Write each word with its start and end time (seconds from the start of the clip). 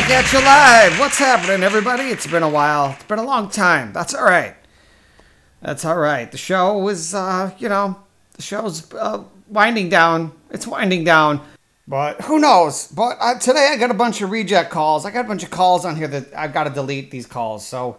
back 0.00 0.10
at 0.10 0.30
you 0.30 0.40
live. 0.40 1.00
What's 1.00 1.16
happening, 1.16 1.62
everybody? 1.62 2.02
It's 2.10 2.26
been 2.26 2.42
a 2.42 2.48
while. 2.50 2.90
It's 2.90 3.04
been 3.04 3.18
a 3.18 3.24
long 3.24 3.48
time. 3.48 3.94
That's 3.94 4.14
all 4.14 4.26
right. 4.26 4.54
That's 5.62 5.86
all 5.86 5.96
right. 5.96 6.30
The 6.30 6.36
show 6.36 6.76
was, 6.76 7.14
uh, 7.14 7.50
you 7.56 7.70
know, 7.70 7.98
the 8.34 8.42
show's 8.42 8.92
uh, 8.92 9.24
winding 9.48 9.88
down. 9.88 10.32
It's 10.50 10.66
winding 10.66 11.04
down. 11.04 11.40
But 11.88 12.20
who 12.20 12.38
knows? 12.38 12.88
But 12.88 13.16
uh, 13.18 13.38
today 13.38 13.70
I 13.72 13.78
got 13.78 13.90
a 13.90 13.94
bunch 13.94 14.20
of 14.20 14.30
reject 14.30 14.70
calls. 14.70 15.06
I 15.06 15.10
got 15.10 15.24
a 15.24 15.28
bunch 15.28 15.44
of 15.44 15.50
calls 15.50 15.86
on 15.86 15.96
here 15.96 16.08
that 16.08 16.26
I've 16.36 16.52
got 16.52 16.64
to 16.64 16.70
delete 16.70 17.10
these 17.10 17.24
calls. 17.24 17.66
So 17.66 17.96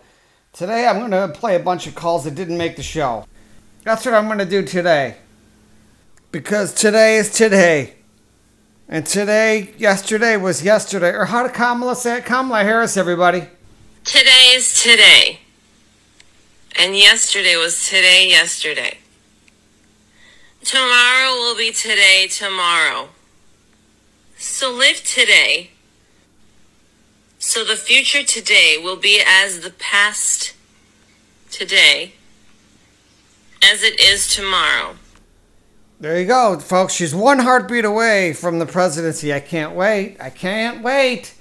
today 0.53 0.85
I'm 0.85 0.99
going 0.99 1.09
to 1.09 1.29
play 1.29 1.55
a 1.55 1.59
bunch 1.59 1.88
of 1.88 1.95
calls 1.95 2.25
that 2.25 2.35
didn't 2.35 2.59
make 2.59 2.75
the 2.75 2.83
show. 2.83 3.25
That's 3.85 4.05
what 4.05 4.13
I'm 4.13 4.27
going 4.27 4.38
to 4.38 4.45
do 4.45 4.61
today. 4.61 5.16
Because 6.31 6.75
today 6.75 7.17
is 7.17 7.31
today. 7.31 7.95
And 8.89 9.05
today, 9.05 9.73
yesterday 9.77 10.37
was 10.37 10.63
yesterday. 10.63 11.11
Or 11.11 11.25
how 11.25 11.43
did 11.43 11.53
Kamala 11.53 11.95
say 11.95 12.19
it? 12.19 12.25
Kamala 12.25 12.63
Harris, 12.63 12.95
everybody. 12.95 13.47
Today 14.05 14.51
is 14.53 14.81
today. 14.81 15.39
And 16.79 16.95
yesterday 16.95 17.57
was 17.57 17.85
today, 17.85 18.29
yesterday. 18.29 18.99
Tomorrow 20.63 21.31
will 21.31 21.57
be 21.57 21.73
today, 21.73 22.27
tomorrow. 22.29 23.09
So 24.38 24.71
live 24.71 25.03
today. 25.03 25.72
So 27.39 27.66
the 27.66 27.75
future 27.75 28.23
today 28.23 28.77
will 28.81 28.95
be 28.95 29.22
as 29.25 29.59
the 29.59 29.72
past 29.72 30.53
today, 31.51 32.13
as 33.61 33.83
it 33.83 33.99
is 33.99 34.33
tomorrow. 34.33 34.95
There 36.00 36.20
you 36.20 36.28
go, 36.28 36.59
folks. 36.59 36.94
She's 36.94 37.16
one 37.16 37.40
heartbeat 37.40 37.84
away 37.84 38.34
from 38.34 38.59
the 38.59 38.67
presidency. 38.67 39.34
I 39.34 39.40
can't 39.40 39.73
wait. 39.73 40.17
I 40.20 40.30
can't 40.30 40.84
wait. 40.84 41.34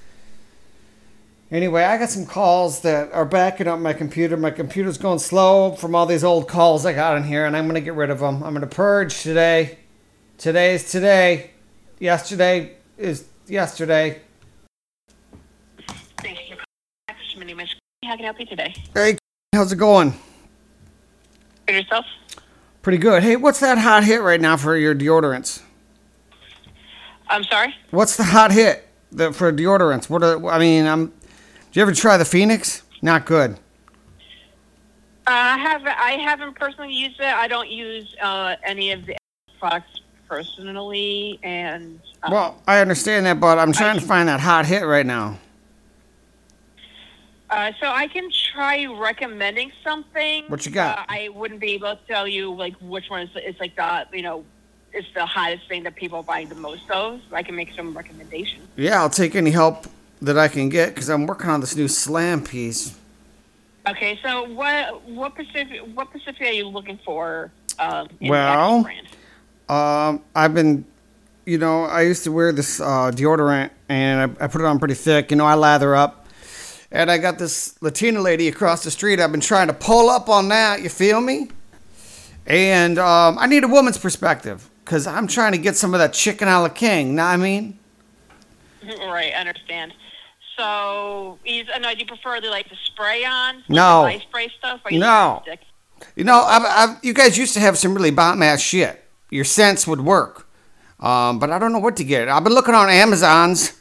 Anyway, 1.50 1.84
I 1.84 1.98
got 1.98 2.08
some 2.08 2.24
calls 2.24 2.80
that 2.80 3.12
are 3.12 3.26
backing 3.26 3.68
up 3.68 3.78
my 3.80 3.92
computer. 3.92 4.34
My 4.34 4.50
computer's 4.50 4.96
going 4.96 5.18
slow 5.18 5.72
from 5.72 5.94
all 5.94 6.06
these 6.06 6.24
old 6.24 6.48
calls 6.48 6.86
I 6.86 6.94
got 6.94 7.18
in 7.18 7.24
here, 7.24 7.44
and 7.44 7.54
I'm 7.54 7.66
going 7.66 7.74
to 7.74 7.82
get 7.82 7.92
rid 7.92 8.08
of 8.08 8.20
them. 8.20 8.42
I'm 8.42 8.54
going 8.54 8.62
to 8.62 8.66
purge 8.66 9.22
today. 9.22 9.78
Today 10.38 10.74
is 10.74 10.90
today. 10.90 11.50
Yesterday 11.98 12.76
is 12.96 13.26
yesterday. 13.46 14.22
Thank 16.16 16.48
you. 16.48 16.56
My 17.36 17.44
name 17.44 17.60
is. 17.60 17.74
How 18.04 18.16
can 18.16 18.22
I 18.22 18.24
help 18.24 18.40
you 18.40 18.46
today? 18.46 18.74
Hey, 18.94 19.18
how's 19.52 19.70
it 19.70 19.76
going? 19.76 20.14
For 21.66 21.74
yourself? 21.74 22.06
Pretty 22.86 22.98
good. 22.98 23.24
Hey, 23.24 23.34
what's 23.34 23.58
that 23.58 23.78
hot 23.78 24.04
hit 24.04 24.22
right 24.22 24.40
now 24.40 24.56
for 24.56 24.76
your 24.76 24.94
deodorants? 24.94 25.60
I'm 27.26 27.42
sorry. 27.42 27.74
What's 27.90 28.16
the 28.16 28.22
hot 28.22 28.52
hit 28.52 28.86
the, 29.10 29.32
for 29.32 29.52
deodorants? 29.52 30.08
What 30.08 30.22
are, 30.22 30.46
I 30.46 30.60
mean, 30.60 30.86
um, 30.86 31.06
did 31.06 31.72
you 31.72 31.82
ever 31.82 31.92
try 31.92 32.16
the 32.16 32.24
Phoenix? 32.24 32.84
Not 33.02 33.26
good. 33.26 33.54
Uh, 35.26 35.30
I 35.30 35.58
have. 35.58 35.84
I 35.84 36.12
haven't 36.12 36.54
personally 36.54 36.92
used 36.92 37.18
it. 37.18 37.26
I 37.26 37.48
don't 37.48 37.68
use 37.68 38.14
uh, 38.22 38.54
any 38.62 38.92
of 38.92 39.04
the 39.04 39.16
products 39.58 40.02
personally, 40.28 41.40
and 41.42 41.98
um, 42.22 42.30
Well, 42.30 42.62
I 42.68 42.78
understand 42.78 43.26
that, 43.26 43.40
but 43.40 43.58
I'm 43.58 43.72
trying 43.72 43.98
to 43.98 44.06
find 44.06 44.28
that 44.28 44.38
hot 44.38 44.64
hit 44.64 44.84
right 44.84 45.04
now. 45.04 45.40
Uh, 47.50 47.72
so 47.80 47.86
I 47.88 48.06
can 48.08 48.30
try 48.52 48.86
recommending 48.86 49.70
something. 49.84 50.44
What 50.48 50.66
you 50.66 50.72
got? 50.72 50.98
Uh, 50.98 51.04
I 51.08 51.28
wouldn't 51.30 51.60
be 51.60 51.72
able 51.72 51.94
to 51.96 52.00
tell 52.08 52.26
you 52.26 52.52
like 52.54 52.74
which 52.80 53.08
one 53.08 53.22
is, 53.22 53.30
is 53.36 53.58
like 53.60 53.76
the 53.76 54.06
you 54.12 54.22
know 54.22 54.44
is 54.92 55.04
the 55.14 55.26
hottest 55.26 55.68
thing 55.68 55.82
that 55.82 55.94
people 55.94 56.18
are 56.18 56.24
buying 56.24 56.48
the 56.48 56.54
most 56.54 56.90
of. 56.90 57.20
I 57.32 57.42
can 57.42 57.54
make 57.54 57.72
some 57.74 57.96
recommendations. 57.96 58.66
Yeah, 58.76 59.00
I'll 59.00 59.10
take 59.10 59.34
any 59.34 59.50
help 59.50 59.86
that 60.22 60.38
I 60.38 60.48
can 60.48 60.68
get 60.68 60.94
because 60.94 61.08
I'm 61.10 61.26
working 61.26 61.50
on 61.50 61.60
this 61.60 61.76
new 61.76 61.88
slam 61.88 62.42
piece. 62.42 62.96
Okay, 63.88 64.18
so 64.22 64.44
what 64.52 65.02
what 65.08 65.32
specific 65.34 65.80
what 65.94 66.08
specific 66.08 66.42
are 66.42 66.52
you 66.52 66.66
looking 66.68 66.98
for? 67.04 67.50
Um, 67.78 68.08
Well- 68.20 68.86
Um, 69.68 70.22
I've 70.34 70.54
been, 70.54 70.84
you 71.44 71.58
know, 71.58 71.84
I 71.84 72.02
used 72.02 72.22
to 72.24 72.30
wear 72.32 72.52
this 72.52 72.80
uh, 72.80 73.10
deodorant 73.12 73.70
and 73.88 74.36
I, 74.40 74.44
I 74.44 74.46
put 74.46 74.60
it 74.60 74.64
on 74.64 74.78
pretty 74.78 74.94
thick. 74.94 75.30
You 75.32 75.36
know, 75.36 75.44
I 75.44 75.54
lather 75.54 75.94
up. 75.96 76.25
And 76.96 77.10
I 77.10 77.18
got 77.18 77.38
this 77.38 77.76
Latina 77.82 78.22
lady 78.22 78.48
across 78.48 78.82
the 78.82 78.90
street. 78.90 79.20
I've 79.20 79.30
been 79.30 79.38
trying 79.42 79.66
to 79.66 79.74
pull 79.74 80.08
up 80.08 80.30
on 80.30 80.48
that. 80.48 80.80
You 80.80 80.88
feel 80.88 81.20
me? 81.20 81.50
And 82.46 82.98
um, 82.98 83.36
I 83.38 83.46
need 83.46 83.64
a 83.64 83.68
woman's 83.68 83.98
perspective 83.98 84.70
because 84.82 85.06
I'm 85.06 85.26
trying 85.26 85.52
to 85.52 85.58
get 85.58 85.76
some 85.76 85.92
of 85.92 86.00
that 86.00 86.14
chicken 86.14 86.48
a 86.48 86.58
la 86.58 86.68
king. 86.70 87.14
Know 87.14 87.24
what 87.24 87.28
I 87.32 87.36
mean? 87.36 87.78
Right, 89.00 89.32
I 89.34 89.40
understand. 89.40 89.92
So, 90.56 91.38
is, 91.44 91.66
uh, 91.74 91.78
no, 91.80 91.92
do 91.92 91.98
you 92.00 92.06
prefer 92.06 92.40
the 92.40 92.48
like 92.48 92.68
the 92.70 92.76
spray 92.86 93.24
on? 93.24 93.56
like 93.56 93.68
No. 93.68 94.02
the 94.04 94.08
eye 94.08 94.18
spray 94.20 94.48
stuff. 94.58 94.80
Or 94.86 94.90
you 94.92 95.00
No. 95.00 95.40
stick? 95.42 95.60
You 96.14 96.24
know, 96.24 96.40
I've, 96.40 96.62
I've, 96.64 97.04
you 97.04 97.12
guys 97.12 97.36
used 97.36 97.52
to 97.54 97.60
have 97.60 97.76
some 97.76 97.94
really 97.94 98.10
bomb 98.12 98.42
ass 98.42 98.60
shit. 98.60 99.04
Your 99.30 99.44
scents 99.44 99.86
would 99.86 100.00
work. 100.02 100.48
Um, 101.00 101.38
but 101.40 101.50
I 101.50 101.58
don't 101.58 101.72
know 101.72 101.78
what 101.80 101.96
to 101.96 102.04
get. 102.04 102.28
I've 102.30 102.44
been 102.44 102.54
looking 102.54 102.74
on 102.74 102.88
Amazon's. 102.88 103.72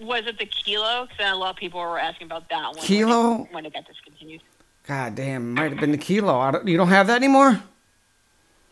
Was 0.00 0.26
it 0.26 0.38
the 0.38 0.46
kilo? 0.46 1.06
Because 1.08 1.32
a 1.32 1.36
lot 1.36 1.50
of 1.50 1.56
people 1.56 1.80
were 1.80 1.98
asking 1.98 2.26
about 2.26 2.48
that 2.50 2.62
one. 2.68 2.76
when 2.76 2.84
Kilo? 2.84 3.42
it- 3.44 3.52
when 3.52 3.66
it 3.66 3.72
got 3.72 3.86
discontinued. 3.86 4.42
God 4.86 5.14
damn, 5.14 5.54
might 5.54 5.70
have 5.70 5.78
been 5.80 5.92
the 5.92 5.98
kilo. 5.98 6.38
I 6.38 6.50
don't, 6.50 6.66
you 6.66 6.76
don't 6.76 6.88
have 6.88 7.06
that 7.06 7.16
anymore? 7.16 7.62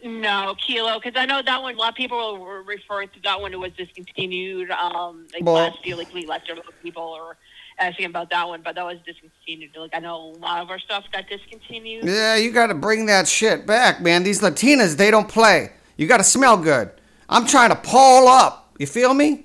No, 0.05 0.55
kilo, 0.67 0.99
because 0.99 1.13
I 1.21 1.27
know 1.27 1.43
that 1.43 1.63
one. 1.63 1.75
A 1.75 1.79
lot 1.79 1.91
of 1.91 1.95
people 1.95 2.39
were 2.39 2.63
referring 2.63 3.09
to 3.11 3.21
that 3.25 3.41
one. 3.41 3.53
It 3.53 3.59
was 3.61 3.73
discontinued. 3.77 4.71
Um, 4.71 5.27
like 5.33 5.45
Well- 5.45 5.55
last 5.57 5.85
year, 5.87 5.97
like 5.97 6.13
we 6.15 6.23
year, 6.23 6.29
a 6.29 6.55
lot 6.55 6.67
of 6.69 6.83
people 6.83 7.13
are 7.13 7.37
asking 7.79 8.07
about 8.07 8.31
that 8.31 8.49
one, 8.49 8.63
but 8.63 8.75
that 8.77 8.85
was 8.85 8.99
discontinued. 9.07 9.71
Like 9.77 9.91
I 9.95 9.99
know 9.99 10.17
a 10.17 10.39
lot 10.39 10.63
of 10.63 10.71
our 10.71 10.79
stuff 10.79 11.05
got 11.13 11.29
discontinued. 11.29 12.05
Yeah, 12.05 12.37
you 12.37 12.51
got 12.51 12.69
to 12.69 12.75
bring 12.75 13.07
that 13.07 13.29
shit 13.29 13.67
back, 13.67 14.01
man. 14.01 14.23
These 14.23 14.41
Latinas, 14.41 14.97
they 14.97 15.11
don't 15.11 15.29
play. 15.29 15.71
You 15.97 16.07
got 16.07 16.17
to 16.19 16.25
smell 16.25 16.57
good. 16.57 16.91
I'm 17.29 17.47
trying 17.47 17.71
to 17.71 17.77
pull 17.77 18.27
up. 18.27 18.73
You 18.79 18.87
feel 18.87 19.13
me? 19.15 19.45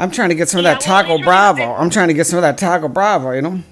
I'm 0.00 0.10
trying 0.10 0.30
to 0.30 0.34
get 0.34 0.48
some 0.48 0.58
of 0.60 0.64
that 0.64 0.84
well, 0.86 1.02
Taco 1.02 1.18
Bravo. 1.22 1.74
I'm 1.74 1.90
trying 1.90 2.08
to 2.08 2.14
get 2.14 2.26
some 2.26 2.38
of 2.38 2.42
that 2.42 2.56
Taco 2.56 2.88
Bravo, 2.88 3.32
you 3.32 3.42
know? 3.42 3.62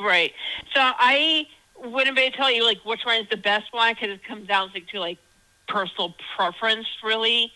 Right. 0.00 0.32
So 0.74 0.80
I 0.80 1.46
wouldn't 1.76 2.16
be 2.16 2.22
able 2.22 2.32
to 2.32 2.36
tell 2.38 2.50
you 2.50 2.64
like 2.64 2.78
which 2.86 3.04
one 3.04 3.20
is 3.20 3.28
the 3.28 3.36
best 3.36 3.70
one 3.72 3.92
because 3.92 4.08
it 4.10 4.24
comes 4.24 4.48
down 4.48 4.72
to, 4.72 4.80
to 4.80 5.00
like 5.00 5.18
personal 5.68 6.14
preference, 6.34 6.86
really. 7.04 7.52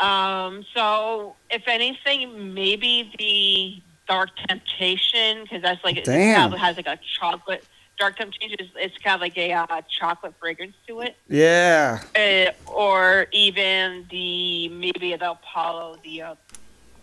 Um, 0.00 0.64
so 0.72 1.34
if 1.50 1.64
anything, 1.66 2.54
maybe 2.54 3.12
the 3.18 3.82
Dark 4.06 4.30
Temptation 4.48 5.42
because 5.42 5.62
that's 5.62 5.82
like 5.82 5.96
it 5.96 6.04
Damn. 6.04 6.42
kind 6.42 6.54
of 6.54 6.60
has 6.60 6.76
like 6.76 6.86
a 6.86 6.98
chocolate. 7.18 7.64
Dark 7.98 8.16
Temptation 8.16 8.56
is 8.60 8.68
it's 8.76 8.96
kind 8.98 9.16
of 9.16 9.20
like 9.20 9.36
a 9.36 9.52
uh, 9.52 9.82
chocolate 9.98 10.34
fragrance 10.38 10.76
to 10.86 11.00
it, 11.00 11.16
Yeah. 11.28 12.00
uh, 12.16 12.70
or 12.70 13.26
even 13.32 14.06
the 14.08 14.68
maybe 14.68 15.16
the 15.16 15.32
Apollo, 15.32 15.96
the 16.04 16.22
uh, 16.22 16.34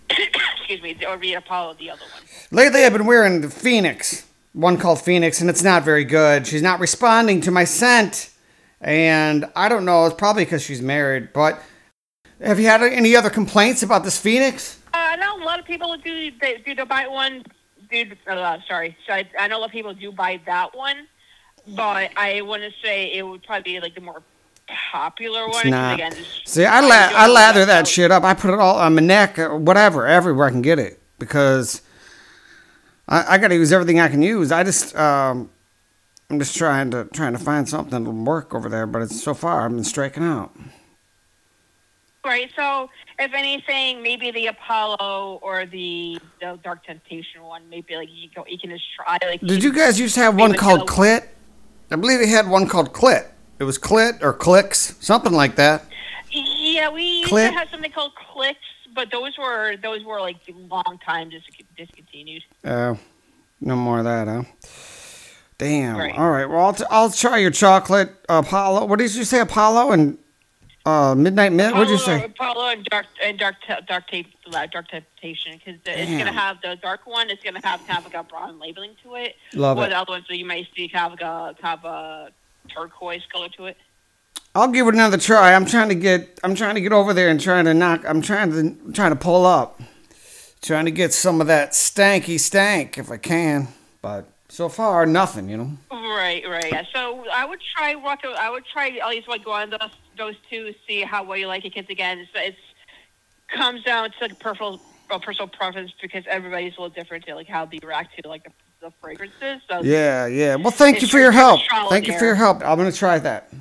excuse 0.57 0.81
me, 0.81 0.97
or 1.07 1.17
the 1.17 1.33
Apollo, 1.33 1.75
the 1.79 1.89
other 1.89 2.01
one. 2.01 2.23
Lately, 2.51 2.83
I've 2.85 2.93
been 2.93 3.05
wearing 3.05 3.41
the 3.41 3.49
Phoenix, 3.49 4.25
one 4.53 4.77
called 4.77 5.01
Phoenix, 5.01 5.41
and 5.41 5.49
it's 5.49 5.63
not 5.63 5.83
very 5.83 6.03
good. 6.03 6.47
She's 6.47 6.61
not 6.61 6.79
responding 6.79 7.41
to 7.41 7.51
my 7.51 7.63
scent, 7.63 8.29
and 8.81 9.45
I 9.55 9.69
don't 9.69 9.85
know. 9.85 10.05
It's 10.05 10.15
probably 10.15 10.45
because 10.45 10.63
she's 10.63 10.81
married. 10.81 11.33
But 11.33 11.61
have 12.41 12.59
you 12.59 12.67
had 12.67 12.81
any 12.81 13.15
other 13.15 13.29
complaints 13.29 13.83
about 13.83 14.03
this 14.03 14.19
Phoenix? 14.19 14.79
Uh, 14.93 14.97
I 14.97 15.15
know 15.15 15.37
a 15.37 15.43
lot 15.43 15.59
of 15.59 15.65
people 15.65 15.95
do 15.97 16.31
they, 16.39 16.57
do 16.65 16.75
the 16.75 16.85
buy 16.85 17.07
one. 17.07 17.43
Do 17.91 18.03
uh, 18.27 18.57
sorry, 18.67 18.97
so 19.05 19.13
I, 19.13 19.29
I 19.39 19.47
know 19.47 19.57
a 19.57 19.59
lot 19.59 19.67
of 19.67 19.71
people 19.71 19.93
do 19.93 20.11
buy 20.11 20.39
that 20.45 20.75
one, 20.75 21.07
but 21.67 22.11
I 22.17 22.41
want 22.41 22.63
to 22.63 22.71
say 22.83 23.13
it 23.13 23.23
would 23.23 23.43
probably 23.43 23.73
be 23.73 23.79
like 23.79 23.95
the 23.95 24.01
more 24.01 24.23
popular 24.67 25.41
one. 25.47 25.49
It's 25.49 25.61
'cause 25.63 25.71
not. 25.71 25.93
Again, 25.95 26.15
See, 26.45 26.65
I, 26.65 26.79
la- 26.81 27.17
I 27.17 27.27
lather 27.27 27.65
that 27.65 27.87
shit 27.87 28.11
up. 28.11 28.23
I 28.23 28.33
put 28.33 28.53
it 28.53 28.59
all 28.59 28.77
on 28.77 28.95
my 28.95 29.01
neck, 29.01 29.37
or 29.39 29.57
whatever, 29.57 30.05
everywhere 30.07 30.47
I 30.47 30.51
can 30.51 30.61
get 30.61 30.79
it, 30.79 30.99
because 31.19 31.81
I, 33.07 33.35
I 33.35 33.37
got 33.37 33.49
to 33.49 33.55
use 33.55 33.71
everything 33.71 33.99
I 33.99 34.07
can 34.07 34.21
use. 34.21 34.51
I 34.51 34.63
just, 34.63 34.95
um, 34.95 35.49
I'm 36.29 36.39
just 36.39 36.55
trying 36.57 36.89
to 36.91 37.05
trying 37.13 37.33
to 37.33 37.39
find 37.39 37.69
something 37.69 37.91
that'll 38.03 38.13
work 38.13 38.55
over 38.55 38.67
there, 38.69 38.87
but 38.87 39.01
it's 39.03 39.21
so 39.21 39.33
far 39.35 39.63
I've 39.65 39.71
been 39.71 39.83
striking 39.83 40.23
out. 40.23 40.51
Right. 42.25 42.49
So, 42.55 42.89
if 43.19 43.31
anything, 43.35 44.01
maybe 44.01 44.31
the 44.31 44.47
Apollo 44.47 45.39
or 45.43 45.67
the 45.67 46.17
the 46.41 46.59
Dark 46.63 46.83
Temptation 46.83 47.43
one, 47.43 47.69
maybe 47.69 47.95
like 47.95 48.09
you 48.11 48.29
go, 48.35 48.43
you 48.47 48.57
can 48.57 48.71
just 48.71 48.85
try. 48.95 49.19
Like, 49.23 49.41
Did 49.41 49.63
you 49.63 49.71
guys 49.71 49.99
used 49.99 50.15
to 50.15 50.21
have 50.21 50.35
one 50.35 50.55
called 50.55 50.87
Clit? 50.89 51.27
I 51.91 51.95
believe 51.97 52.17
they 52.17 52.25
had 52.27 52.49
one 52.49 52.67
called 52.67 52.91
Clit. 52.93 53.27
It 53.59 53.63
was 53.63 53.77
Clit 53.77 54.21
or 54.21 54.33
Clicks, 54.33 54.95
something 54.99 55.31
like 55.33 55.55
that. 55.55 55.83
Yeah, 56.31 56.89
we 56.89 57.03
used 57.03 57.29
Click. 57.29 57.51
to 57.51 57.57
have 57.57 57.69
something 57.69 57.91
called 57.91 58.11
clicks, 58.33 58.59
but 58.93 59.09
those 59.11 59.37
were 59.37 59.77
those 59.77 60.03
were 60.03 60.19
like 60.19 60.37
long 60.49 60.99
time 61.05 61.29
dis- 61.29 61.41
discontinued. 61.77 62.43
Uh, 62.63 62.95
no 63.61 63.75
more 63.75 63.99
of 63.99 64.03
that, 64.05 64.27
huh? 64.27 64.43
Damn. 65.57 65.95
Right. 65.97 66.13
All 66.17 66.29
right. 66.31 66.45
Well, 66.49 66.59
I'll, 66.65 66.73
t- 66.73 66.83
I'll 66.89 67.09
try 67.09 67.37
your 67.37 67.51
chocolate 67.51 68.09
Apollo. 68.27 68.85
What 68.87 68.99
did 68.99 69.15
you 69.15 69.23
say, 69.23 69.39
Apollo 69.39 69.91
and 69.93 70.17
Uh, 70.85 71.15
Midnight 71.15 71.53
Myth. 71.53 71.71
What'd 71.73 71.87
you 71.89 71.95
Apollo- 71.95 72.19
say? 72.19 72.25
Apollo 72.25 72.67
and 72.69 72.83
dark 72.85 73.05
and 73.23 73.39
dark 73.39 73.55
Te- 73.65 73.85
dark 73.87 74.07
tape 74.09 74.27
dark 74.51 74.87
temptation 74.89 75.53
because 75.53 75.79
it's 75.85 76.11
gonna 76.11 76.33
have 76.33 76.57
the 76.61 76.75
dark 76.81 77.07
one. 77.07 77.29
It's 77.29 77.41
gonna 77.43 77.61
have 77.63 77.79
kind 77.87 77.99
of 77.99 78.05
like 78.05 78.13
a 78.13 78.23
brown 78.23 78.59
labeling 78.59 78.91
to 79.03 79.15
it. 79.15 79.35
Love 79.53 79.77
Where 79.77 79.87
it. 79.87 79.91
the 79.91 79.97
other 79.97 80.11
ones 80.11 80.25
that 80.27 80.37
you 80.37 80.45
might 80.45 80.67
see 80.75 80.91
of 80.93 81.11
like 81.11 81.21
a 81.21 81.55
kind 81.61 81.79
of 81.81 81.85
a 81.85 82.31
turquoise 82.69 83.25
color 83.31 83.49
to 83.49 83.65
it. 83.65 83.77
I'll 84.53 84.69
give 84.69 84.87
it 84.87 84.93
another 84.93 85.17
try. 85.17 85.53
I'm 85.53 85.65
trying 85.65 85.89
to 85.89 85.95
get. 85.95 86.39
I'm 86.43 86.55
trying 86.55 86.75
to 86.75 86.81
get 86.81 86.93
over 86.93 87.13
there 87.13 87.29
and 87.29 87.39
trying 87.41 87.65
to 87.65 87.73
knock. 87.73 88.03
I'm 88.07 88.21
trying 88.21 88.51
to 88.51 88.93
trying 88.93 89.11
to 89.11 89.17
pull 89.17 89.45
up, 89.45 89.81
trying 90.61 90.85
to 90.85 90.91
get 90.91 91.13
some 91.13 91.41
of 91.41 91.47
that 91.47 91.71
stanky 91.71 92.39
stank 92.39 92.97
if 92.97 93.11
I 93.11 93.17
can. 93.17 93.67
But 94.01 94.29
so 94.47 94.69
far, 94.69 95.05
nothing. 95.05 95.49
You 95.49 95.57
know. 95.57 95.71
Right, 95.91 96.43
right. 96.47 96.71
Yeah. 96.71 96.83
So 96.93 97.25
I 97.33 97.45
would 97.45 97.59
try 97.75 97.95
walk. 97.95 98.21
I 98.23 98.49
would 98.49 98.65
try 98.65 98.89
at 98.89 99.09
least 99.09 99.27
like 99.27 99.43
go 99.43 99.51
on 99.51 99.71
those 99.71 99.91
those 100.17 100.35
two, 100.49 100.73
see 100.87 101.01
how 101.01 101.23
well 101.23 101.37
you 101.37 101.47
like 101.47 101.65
it. 101.65 101.73
Because 101.73 101.89
again, 101.89 102.19
it's, 102.19 102.31
it's 102.35 102.57
comes 103.47 103.83
down 103.83 104.11
to 104.11 104.15
like 104.21 104.39
personal 104.39 104.79
personal 105.21 105.47
preference 105.47 105.91
because 106.01 106.23
everybody's 106.27 106.73
a 106.77 106.81
little 106.81 106.89
different 106.89 107.25
to 107.25 107.35
like 107.35 107.47
how 107.47 107.65
they 107.65 107.79
react 107.83 108.17
to 108.21 108.27
like 108.27 108.43
the, 108.43 108.51
the 108.85 108.91
fragrances. 109.01 109.61
So 109.69 109.81
Yeah, 109.81 110.27
yeah. 110.27 110.55
Well, 110.55 110.71
thank 110.71 111.01
you 111.01 111.07
for 111.07 111.19
your 111.19 111.31
help. 111.31 111.61
Thank 111.89 112.07
you 112.07 112.17
for 112.17 112.25
your 112.25 112.35
help. 112.35 112.57
I'm 112.63 112.77
gonna 112.77 112.91
try 112.91 113.19
that. 113.19 113.51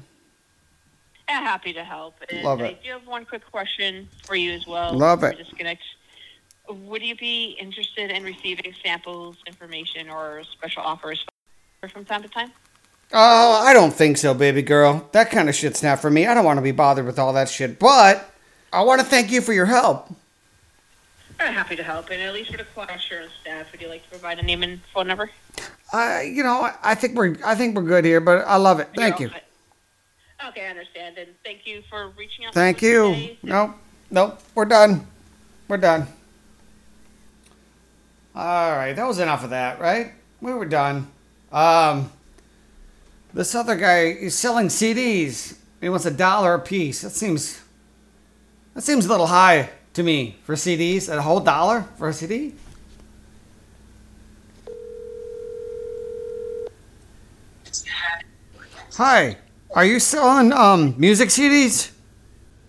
I'm 1.28 1.42
happy 1.42 1.72
to 1.72 1.82
help. 1.82 2.16
And 2.30 2.42
Love 2.42 2.60
I 2.60 2.66
it. 2.66 2.84
do 2.84 2.90
have 2.90 3.06
one 3.06 3.24
quick 3.24 3.50
question 3.50 4.08
for 4.24 4.36
you 4.36 4.52
as 4.52 4.66
well. 4.66 4.92
Love 4.92 5.24
it. 5.24 5.38
Disconnect. 5.38 5.82
Would 6.68 7.02
you 7.02 7.16
be 7.16 7.56
interested 7.58 8.10
in 8.10 8.22
receiving 8.22 8.74
samples, 8.84 9.36
information, 9.46 10.10
or 10.10 10.42
special 10.52 10.82
offers 10.82 11.24
from 11.90 12.04
time 12.04 12.22
to 12.22 12.28
time? 12.28 12.52
Oh, 13.12 13.62
I 13.62 13.72
don't 13.72 13.92
think 13.92 14.16
so, 14.16 14.34
baby 14.34 14.62
girl. 14.62 15.08
That 15.12 15.30
kind 15.30 15.48
of 15.48 15.54
shit's 15.54 15.82
not 15.82 16.00
for 16.00 16.10
me. 16.10 16.26
I 16.26 16.34
don't 16.34 16.44
want 16.44 16.58
to 16.58 16.62
be 16.62 16.72
bothered 16.72 17.06
with 17.06 17.18
all 17.18 17.32
that 17.34 17.48
shit. 17.48 17.78
But 17.78 18.30
I 18.72 18.82
want 18.82 19.00
to 19.00 19.06
thank 19.06 19.30
you 19.30 19.40
for 19.40 19.52
your 19.52 19.66
help. 19.66 20.08
I'm 21.44 21.52
happy 21.52 21.76
to 21.76 21.82
help. 21.82 22.10
And 22.10 22.22
at 22.22 22.32
least 22.32 22.50
for 22.50 22.56
the 22.56 22.64
quality 22.64 22.94
assurance 22.94 23.32
staff, 23.40 23.70
would 23.72 23.80
you 23.80 23.88
like 23.88 24.02
to 24.04 24.10
provide 24.10 24.38
a 24.38 24.42
name 24.42 24.62
and 24.62 24.80
phone 24.92 25.06
number? 25.06 25.30
I, 25.92 26.22
you 26.22 26.42
know, 26.42 26.70
I 26.82 26.94
think 26.94 27.14
we're, 27.14 27.36
I 27.44 27.54
think 27.54 27.76
we're 27.76 27.82
good 27.82 28.04
here. 28.04 28.20
But 28.20 28.46
I 28.46 28.56
love 28.56 28.80
it. 28.80 28.88
Thank 28.94 29.20
you. 29.20 29.26
You're 29.26 29.34
all 29.34 29.40
set. 29.40 30.48
Okay, 30.48 30.66
I 30.66 30.70
understand. 30.70 31.18
And 31.18 31.28
thank 31.44 31.66
you 31.66 31.82
for 31.88 32.08
reaching 32.16 32.46
out. 32.46 32.54
Thank 32.54 32.82
you. 32.82 33.08
today. 33.08 33.38
Nope, 33.42 33.72
nope. 34.10 34.40
We're 34.54 34.64
done. 34.64 35.06
We're 35.68 35.76
done. 35.76 36.06
All 38.34 38.72
right, 38.72 38.94
that 38.94 39.06
was 39.06 39.20
enough 39.20 39.44
of 39.44 39.50
that, 39.50 39.78
right? 39.80 40.12
We 40.40 40.52
were 40.52 40.64
done. 40.64 41.06
Um, 41.52 42.10
this 43.32 43.54
other 43.54 43.76
guy 43.76 44.06
is 44.06 44.34
selling 44.34 44.66
CDs. 44.66 45.56
He 45.80 45.88
wants 45.88 46.04
a 46.04 46.10
dollar 46.10 46.54
a 46.54 46.58
piece. 46.58 47.02
That 47.02 47.10
seems 47.10 47.62
that 48.74 48.82
seems 48.82 49.06
a 49.06 49.08
little 49.08 49.28
high 49.28 49.70
to 49.94 50.02
me 50.02 50.36
for 50.44 50.54
CDs. 50.54 51.08
A 51.08 51.22
whole 51.22 51.40
dollar 51.40 51.86
for 51.96 52.08
a 52.08 52.12
CD? 52.12 52.54
Hi, 58.96 59.36
are 59.72 59.84
you 59.84 59.98
selling 59.98 60.52
um 60.52 60.94
music 60.98 61.28
CDs? 61.28 61.90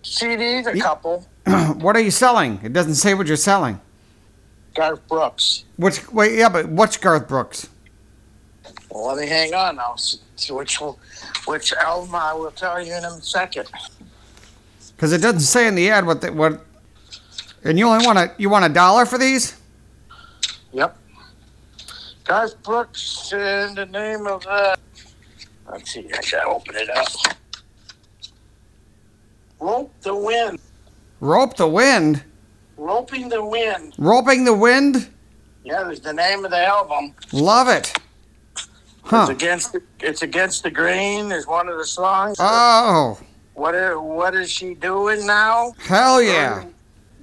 CDs, 0.02 0.66
a 0.66 0.78
couple. 0.80 1.24
what 1.76 1.94
are 1.94 2.00
you 2.00 2.10
selling? 2.10 2.58
It 2.64 2.72
doesn't 2.72 2.96
say 2.96 3.14
what 3.14 3.28
you're 3.28 3.36
selling. 3.36 3.80
Garth 4.74 5.06
Brooks. 5.06 5.64
Which 5.76 6.08
wait, 6.12 6.36
yeah, 6.36 6.48
but 6.48 6.68
what's 6.68 6.96
Garth 6.96 7.28
Brooks? 7.28 7.68
Well, 8.90 9.06
let 9.06 9.18
me 9.18 9.26
hang 9.26 9.54
on 9.54 9.76
now. 9.76 9.94
Which 10.50 10.78
which 11.46 11.72
album 11.74 12.14
I 12.14 12.34
will 12.34 12.50
tell 12.50 12.84
you 12.84 12.92
in 12.92 13.04
a 13.04 13.20
second. 13.22 13.68
Because 14.96 15.12
it 15.12 15.18
doesn't 15.18 15.40
say 15.40 15.68
in 15.68 15.74
the 15.76 15.90
ad 15.90 16.06
what 16.06 16.20
the, 16.22 16.32
what. 16.32 16.65
And 17.66 17.76
you 17.80 17.88
only 17.88 18.06
want 18.06 18.16
a 18.16 18.32
you 18.38 18.48
want 18.48 18.64
a 18.64 18.68
dollar 18.68 19.04
for 19.04 19.18
these? 19.18 19.56
Yep. 20.72 20.96
Garth 22.22 22.62
Brooks 22.62 23.32
in 23.32 23.74
the 23.74 23.86
name 23.86 24.26
of 24.28 24.46
uh 24.46 24.76
let's 25.70 25.92
see, 25.92 26.08
I 26.14 26.20
gotta 26.30 26.46
open 26.46 26.76
it 26.76 26.88
up. 26.90 27.08
Rope 29.58 29.92
the 30.02 30.14
Wind. 30.14 30.60
Rope 31.18 31.56
the 31.56 31.66
wind, 31.66 32.22
Roping 32.76 33.30
the 33.30 33.42
Wind. 33.44 33.94
roping 33.98 34.44
the 34.44 34.54
wind. 34.54 35.08
Yeah, 35.64 35.82
there's 35.82 36.00
the 36.00 36.12
name 36.12 36.44
of 36.44 36.50
the 36.52 36.64
album. 36.64 37.14
Love 37.32 37.68
it. 37.68 37.98
Huh. 39.02 39.26
It's 39.28 39.42
against 39.42 39.72
the, 39.72 39.82
it's 40.00 40.22
against 40.22 40.62
the 40.62 40.70
grain 40.70 41.32
is 41.32 41.46
one 41.46 41.68
of 41.68 41.78
the 41.78 41.86
songs. 41.86 42.36
Oh, 42.38 43.18
what 43.54 43.74
is, 43.74 43.96
what 43.96 44.34
is 44.34 44.50
she 44.50 44.74
doing 44.74 45.26
now? 45.26 45.72
hell 45.78 46.22
yeah! 46.22 46.64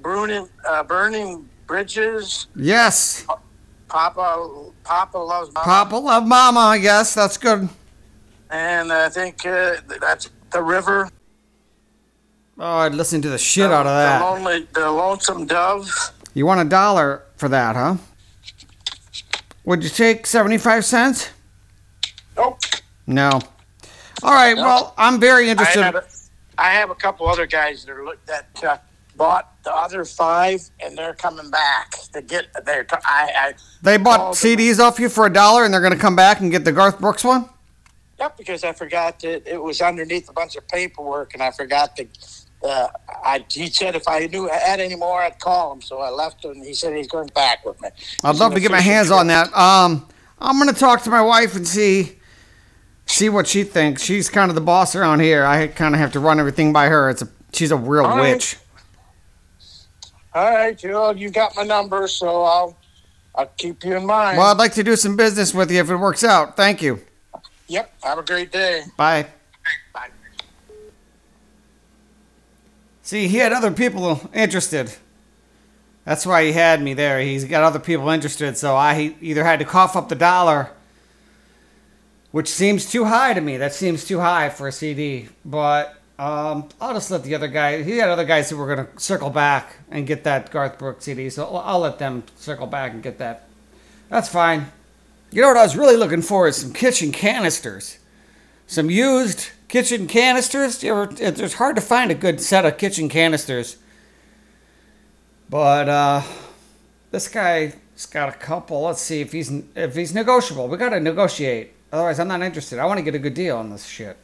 Burning 0.04 0.48
uh, 0.68 0.84
burning 0.84 1.50
bridges. 1.66 2.48
Yes, 2.56 3.26
Papa 3.88 4.70
Papa 4.84 5.18
loves 5.18 5.52
Mama. 5.54 5.66
Papa 5.66 5.96
love 5.96 6.28
Mama. 6.28 6.78
Yes, 6.80 7.16
that's 7.16 7.38
good. 7.38 7.70
and 8.52 8.92
I 8.92 9.08
think 9.10 9.46
uh, 9.46 9.78
that's 10.02 10.30
the 10.52 10.62
river. 10.62 11.10
Oh, 12.60 12.78
I'd 12.80 12.94
listen 12.94 13.22
to 13.24 13.30
the 13.30 13.38
shit 13.38 13.72
out 13.72 13.88
of 13.88 13.94
The 13.94 14.04
that. 14.04 14.22
lonely, 14.22 14.68
the 14.74 14.92
lonesome 14.92 15.48
dove. 15.48 15.90
You 16.36 16.46
want 16.46 16.60
a 16.62 16.66
dollar 16.70 17.24
for 17.38 17.48
that, 17.50 17.76
huh? 17.76 17.96
Would 19.64 19.84
you 19.84 19.90
take 19.90 20.28
seventy-five 20.28 20.84
cents? 20.84 21.30
Nope. 22.36 22.60
No. 23.08 23.40
All 24.22 24.34
right. 24.34 24.56
No. 24.56 24.64
Well, 24.64 24.94
I'm 24.98 25.20
very 25.20 25.48
I 25.48 25.52
interested. 25.52 25.82
have, 25.82 25.96
a, 25.96 26.04
I 26.58 26.72
have 26.72 26.90
a 26.90 26.96
couple 26.96 27.28
other 27.28 27.46
guys 27.48 27.86
that 27.86 27.92
are 27.94 28.04
look 28.04 28.24
that 28.26 28.64
uh, 28.64 28.78
bought 29.16 29.54
the 29.64 29.74
other 29.74 30.06
five, 30.06 30.62
and 30.80 30.98
they're 30.98 31.14
coming 31.14 31.50
back 31.50 31.92
to 32.14 32.22
get 32.22 32.48
their. 32.66 32.86
I, 32.92 33.32
I 33.36 33.54
They 33.82 33.98
bought 33.98 34.34
them. 34.36 34.58
CDs 34.58 34.80
off 34.80 35.00
you 35.00 35.10
for 35.10 35.26
a 35.26 35.34
dollar, 35.34 35.64
and 35.66 35.74
they're 35.74 35.82
going 35.82 35.94
to 35.94 36.00
come 36.00 36.16
back 36.16 36.40
and 36.42 36.52
get 36.52 36.66
the 36.66 36.72
Garth 36.72 37.00
Brooks 37.00 37.24
one. 37.24 37.50
Yep, 38.20 38.38
because 38.38 38.64
I 38.64 38.74
forgot 38.74 39.20
that 39.22 39.48
it 39.48 39.62
was 39.62 39.82
underneath 39.82 40.30
a 40.30 40.34
bunch 40.34 40.56
of 40.56 40.68
paperwork, 40.68 41.34
and 41.34 41.42
I 41.44 41.52
forgot 41.52 41.96
to. 41.98 42.08
Uh, 42.64 42.88
I 43.26 43.44
he 43.52 43.68
said 43.68 43.94
if 43.96 44.08
I 44.08 44.28
knew 44.28 44.50
I 44.50 44.56
had 44.56 44.80
any 44.80 44.96
more, 44.96 45.22
I'd 45.22 45.38
call 45.40 45.74
him. 45.74 45.82
So 45.82 46.00
I 46.00 46.10
left 46.10 46.46
him. 46.46 46.52
and 46.52 46.64
He 46.64 46.74
said 46.74 46.96
he's 46.96 47.08
going 47.10 47.28
back 47.36 47.66
with 47.66 47.82
me. 47.82 47.90
I'd 48.24 48.32
He's 48.32 48.40
love 48.40 48.54
to 48.54 48.60
get 48.62 48.72
my 48.72 48.80
hands 48.80 49.08
trip. 49.08 49.20
on 49.20 49.28
that. 49.28 49.54
Um, 49.54 50.08
I'm 50.40 50.58
going 50.58 50.74
to 50.74 50.80
talk 50.80 51.02
to 51.04 51.10
my 51.10 51.22
wife 51.22 51.56
and 51.56 51.68
see 51.68 52.20
see 53.06 53.28
what 53.28 53.48
she 53.48 53.64
thinks. 53.66 54.02
She's 54.02 54.30
kind 54.30 54.50
of 54.50 54.56
the 54.56 54.62
boss 54.62 54.96
around 54.96 55.20
here. 55.20 55.46
I 55.46 55.68
kind 55.68 55.94
of 55.94 56.00
have 56.00 56.14
to 56.14 56.22
run 56.22 56.40
everything 56.40 56.72
by 56.72 56.88
her. 56.88 57.10
It's 57.10 57.22
a 57.22 57.28
she's 57.52 57.72
a 57.72 57.76
real 57.78 58.06
All 58.06 58.18
right. 58.18 58.58
All 60.36 60.52
right, 60.52 60.78
Joe, 60.78 61.12
you 61.12 61.30
got 61.30 61.56
my 61.56 61.64
number, 61.64 62.08
so 62.08 62.44
I'll 62.44 62.78
I'll 63.36 63.52
keep 63.58 63.84
you 63.84 63.96
in 63.96 64.06
mind. 64.06 64.38
Well, 64.38 64.48
I'd 64.48 64.58
like 64.58 64.74
to 64.74 64.84
do 64.84 64.96
some 64.96 65.16
business 65.16 65.54
with 65.54 65.72
you 65.72 65.80
if 65.80 65.90
it 65.90 65.96
works 65.96 66.24
out. 66.24 66.56
Thank 66.56 66.82
you. 66.82 67.00
Yep. 67.68 67.94
Have 68.04 68.18
a 68.20 68.24
great 68.24 68.52
day. 68.52 68.84
Bye. 68.98 69.28
Bye. 69.94 70.10
See, 73.02 73.28
he 73.28 73.38
had 73.38 73.54
other 73.54 73.72
people 73.72 74.22
interested. 74.34 74.94
That's 76.06 76.26
why 76.26 76.46
he 76.46 76.52
had 76.52 76.82
me 76.82 76.94
there. 76.94 77.20
He's 77.22 77.46
got 77.46 77.64
other 77.64 77.80
people 77.80 78.10
interested, 78.10 78.58
so 78.58 78.76
I 78.76 79.16
either 79.22 79.44
had 79.44 79.60
to 79.60 79.66
cough 79.66 79.96
up 79.96 80.10
the 80.10 80.16
dollar, 80.16 80.72
which 82.32 82.50
seems 82.50 82.92
too 82.92 83.06
high 83.06 83.34
to 83.34 83.42
me. 83.42 83.58
That 83.58 83.74
seems 83.74 84.06
too 84.06 84.20
high 84.20 84.50
for 84.50 84.68
a 84.68 84.72
CD. 84.72 85.30
But 85.46 85.96
um, 86.24 86.70
I'll 86.80 86.94
just 86.94 87.12
let 87.12 87.24
the 87.24 87.36
other 87.36 87.48
guy. 87.48 87.84
He 87.84 87.98
had 87.98 88.10
other 88.10 88.26
guys 88.26 88.50
who 88.50 88.58
were 88.58 88.76
going 88.76 88.88
to 88.88 89.00
circle 89.00 89.30
back 89.30 89.76
and 89.90 90.08
get 90.08 90.24
that 90.24 90.52
Garth 90.52 90.78
Brooks 90.78 91.06
CD, 91.06 91.30
so 91.30 91.46
I'll, 91.46 91.80
let 91.80 92.00
them 92.00 92.24
circle 92.36 92.68
back 92.68 92.94
and 92.94 93.04
get 93.04 93.18
that. 93.18 93.48
That's 94.10 94.30
fine. 94.30 94.68
You 95.32 95.42
know 95.42 95.48
what 95.48 95.58
I 95.58 95.64
was 95.64 95.76
really 95.76 95.98
looking 95.98 96.22
for 96.22 96.48
is 96.48 96.56
some 96.58 96.74
kitchen 96.74 97.12
canisters 97.12 97.98
some 98.68 98.90
used 98.90 99.50
kitchen 99.68 100.08
canisters. 100.08 100.84
Ever, 100.84 101.10
it's 101.20 101.54
hard 101.54 101.76
to 101.76 101.82
find 101.82 102.12
a 102.12 102.16
good 102.16 102.42
set 102.42 102.66
of 102.66 102.78
kitchen 102.78 103.10
canisters. 103.10 103.78
But 105.50 105.90
uh, 105.90 106.22
this 107.12 107.28
guy's 107.28 107.76
got 108.12 108.30
a 108.30 108.32
couple. 108.38 108.82
Let's 108.82 109.02
see 109.02 109.22
if 109.22 109.32
he's 109.32 109.52
if 109.76 109.96
he's 109.96 110.14
negotiable. 110.14 110.68
We 110.68 110.78
gotta 110.78 111.00
negotiate. 111.00 111.74
Otherwise, 111.92 112.20
I'm 112.20 112.28
not 112.28 112.42
interested. 112.42 112.80
I 112.80 112.86
want 112.86 112.98
to 112.98 113.04
get 113.04 113.14
a 113.14 113.20
good 113.20 113.36
deal 113.36 113.58
on 113.58 113.70
this 113.70 113.86
shit. 113.86 114.18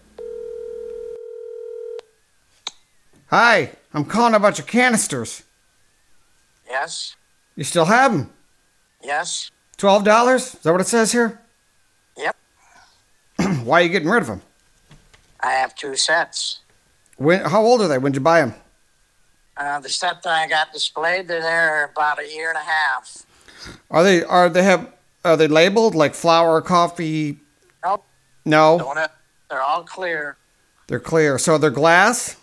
Hi, 3.30 3.72
I'm 3.94 4.06
calling 4.06 4.34
about 4.34 4.58
your 4.58 4.66
canisters. 4.66 5.44
Yes. 6.68 7.16
You 7.56 7.64
still 7.64 7.86
have 7.86 8.12
them? 8.12 8.30
Yes. 9.04 9.52
Twelve 9.78 10.04
dollars? 10.04 10.56
Is 10.56 10.62
that 10.62 10.72
what 10.72 10.82
it 10.82 10.88
says 10.88 11.12
here? 11.12 11.40
Yep. 12.18 12.36
Why 13.64 13.82
are 13.82 13.84
you 13.84 13.90
getting 13.90 14.10
rid 14.10 14.22
of 14.22 14.28
them? 14.28 14.42
I 15.42 15.52
have 15.52 15.76
two 15.76 15.96
sets. 15.96 16.60
When? 17.18 17.42
How 17.42 17.62
old 17.62 17.82
are 17.82 17.88
they? 17.88 17.98
When'd 17.98 18.16
you 18.16 18.22
buy 18.22 18.42
them? 18.42 18.56
Uh, 19.56 19.80
the 19.80 19.90
set 19.90 20.24
that 20.24 20.34
I 20.34 20.48
got 20.48 20.74
displayed, 20.74 21.28
they're 21.28 21.42
there 21.42 21.92
about 21.94 22.20
a 22.20 22.28
year 22.28 22.50
and 22.50 22.58
a 22.58 22.62
half. 22.62 23.26
Are 23.92 24.04
they 24.04 24.24
are 24.24 24.50
they 24.50 24.64
have 24.64 24.92
are 25.24 25.38
they 25.38 25.48
labeled 25.48 25.94
like 25.96 26.16
flour, 26.16 26.62
coffee? 26.62 27.38
Nope. 27.86 28.06
No, 28.46 28.94
they're 29.50 29.62
all 29.62 29.84
clear. 29.84 30.38
they're 30.88 31.00
clear. 31.00 31.38
So 31.38 31.58
they're 31.58 31.70
glass. 31.70 32.36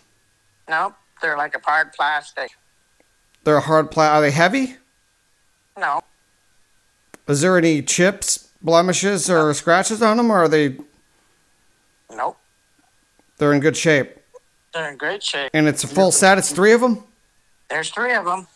Nope, 0.69 0.93
they're 1.21 1.37
like 1.37 1.55
a 1.55 1.59
hard 1.59 1.93
plastic. 1.93 2.51
They're 3.43 3.57
a 3.57 3.61
hard 3.61 3.91
pla 3.91 4.07
Are 4.17 4.21
they 4.21 4.31
heavy? 4.31 4.75
No, 5.79 6.01
Is 7.27 7.41
there 7.41 7.57
any 7.57 7.81
chips, 7.83 8.49
blemishes, 8.61 9.29
or 9.29 9.53
scratches 9.53 10.01
on 10.01 10.17
them, 10.17 10.31
or 10.31 10.39
are 10.43 10.47
they 10.47 10.75
nope, 12.13 12.37
they're 13.37 13.53
in 13.53 13.59
good 13.59 13.77
shape? 13.77 14.17
they're 14.73 14.91
in 14.91 14.97
great 14.97 15.23
shape. 15.23 15.51
And 15.53 15.67
it's 15.67 15.83
a 15.83 15.87
full 15.87 16.11
set. 16.11 16.37
It's 16.37 16.51
three 16.51 16.71
of 16.73 16.81
them. 16.81 17.03
There's 17.69 17.89
three 17.89 18.13
of 18.13 18.25
them. 18.25 18.47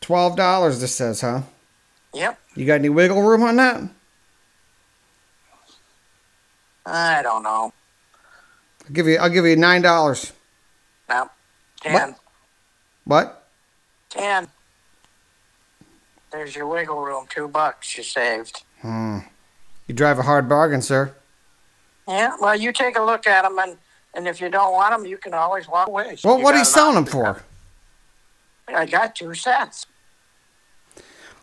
Twelve 0.00 0.36
dollars. 0.36 0.80
This 0.80 0.94
says, 0.94 1.20
huh? 1.22 1.42
Yep. 2.12 2.38
You 2.54 2.66
got 2.66 2.74
any 2.74 2.88
wiggle 2.90 3.20
room 3.22 3.42
on 3.42 3.56
that? 3.56 3.82
I 6.86 7.22
don't 7.22 7.42
know. 7.42 7.72
I'll 8.84 8.92
give 8.92 9.06
you. 9.06 9.16
I'll 9.16 9.30
give 9.30 9.46
you 9.46 9.56
nine 9.56 9.82
dollars. 9.82 10.32
No, 11.08 11.28
ten. 11.80 12.14
What? 13.04 13.48
Ten. 14.10 14.48
There's 16.32 16.56
your 16.56 16.66
wiggle 16.66 17.00
room. 17.00 17.26
Two 17.28 17.48
bucks 17.48 17.96
you 17.96 18.02
saved. 18.02 18.62
Hmm. 18.80 19.18
You 19.86 19.94
drive 19.94 20.18
a 20.18 20.22
hard 20.22 20.48
bargain, 20.48 20.82
sir. 20.82 21.14
Yeah. 22.08 22.34
Well, 22.40 22.56
you 22.56 22.72
take 22.72 22.96
a 22.98 23.02
look 23.02 23.26
at 23.26 23.42
them, 23.42 23.58
and 23.58 23.76
and 24.14 24.26
if 24.26 24.40
you 24.40 24.48
don't 24.48 24.72
want 24.72 24.96
them, 24.96 25.06
you 25.06 25.16
can 25.16 25.34
always 25.34 25.68
walk 25.68 25.88
away. 25.88 26.16
Well, 26.24 26.40
what 26.40 26.54
are 26.54 26.58
you 26.58 26.64
selling 26.64 26.94
them 26.94 27.06
for? 27.06 27.42
I 28.68 28.86
got 28.86 29.14
two 29.14 29.34
sets. 29.34 29.86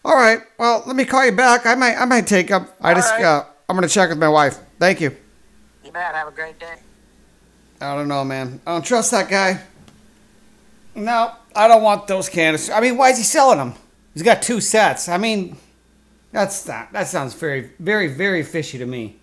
All 0.03 0.15
right. 0.15 0.39
Well, 0.57 0.83
let 0.87 0.95
me 0.95 1.05
call 1.05 1.25
you 1.25 1.31
back. 1.31 1.65
I 1.65 1.75
might. 1.75 1.95
I 1.95 2.05
might 2.05 2.25
take 2.27 2.47
them. 2.47 2.67
I 2.81 2.89
All 2.89 2.95
just. 2.95 3.11
right. 3.11 3.23
Uh, 3.23 3.45
I'm 3.69 3.75
gonna 3.75 3.87
check 3.87 4.09
with 4.09 4.17
my 4.17 4.29
wife. 4.29 4.57
Thank 4.79 4.99
you. 4.99 5.15
You 5.85 5.91
bet. 5.91 6.15
Have 6.15 6.27
a 6.27 6.31
great 6.31 6.59
day. 6.59 6.75
I 7.81 7.95
don't 7.95 8.07
know, 8.07 8.23
man. 8.23 8.61
I 8.65 8.73
don't 8.73 8.85
trust 8.85 9.11
that 9.11 9.29
guy. 9.29 9.61
No, 10.93 11.33
I 11.55 11.67
don't 11.67 11.81
want 11.81 12.07
those 12.07 12.29
canisters. 12.29 12.73
I 12.73 12.79
mean, 12.79 12.97
why 12.97 13.09
is 13.09 13.17
he 13.17 13.23
selling 13.23 13.57
them? 13.57 13.73
He's 14.13 14.23
got 14.23 14.41
two 14.41 14.61
sets. 14.61 15.09
I 15.09 15.17
mean, 15.17 15.57
that's 16.31 16.67
not, 16.67 16.93
that 16.93 17.07
sounds 17.07 17.33
very, 17.33 17.71
very, 17.79 18.07
very 18.07 18.43
fishy 18.43 18.77
to 18.77 18.85
me. 18.85 19.19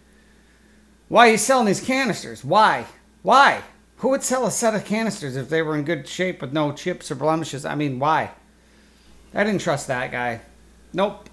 Why 1.09 1.29
are 1.29 1.33
you 1.33 1.39
selling 1.39 1.67
these 1.67 1.81
canisters? 1.81 2.45
Why? 2.45 2.87
Why? 3.23 3.63
Who 3.99 4.09
would 4.11 4.23
sell 4.23 4.47
a 4.47 4.51
set 4.51 4.75
of 4.75 4.85
canisters 4.85 5.37
if 5.37 5.49
they 5.49 5.63
were 5.63 5.77
in 5.77 5.85
good 5.85 6.07
shape 6.09 6.41
with 6.41 6.53
no 6.53 6.73
chips 6.73 7.11
or 7.11 7.15
blemishes? 7.15 7.65
I 7.65 7.75
mean, 7.75 7.99
why? 7.99 8.31
I 9.35 9.45
didn't 9.45 9.61
trust 9.61 9.89
that 9.89 10.11
guy. 10.11 10.41
Nope. 10.93 11.29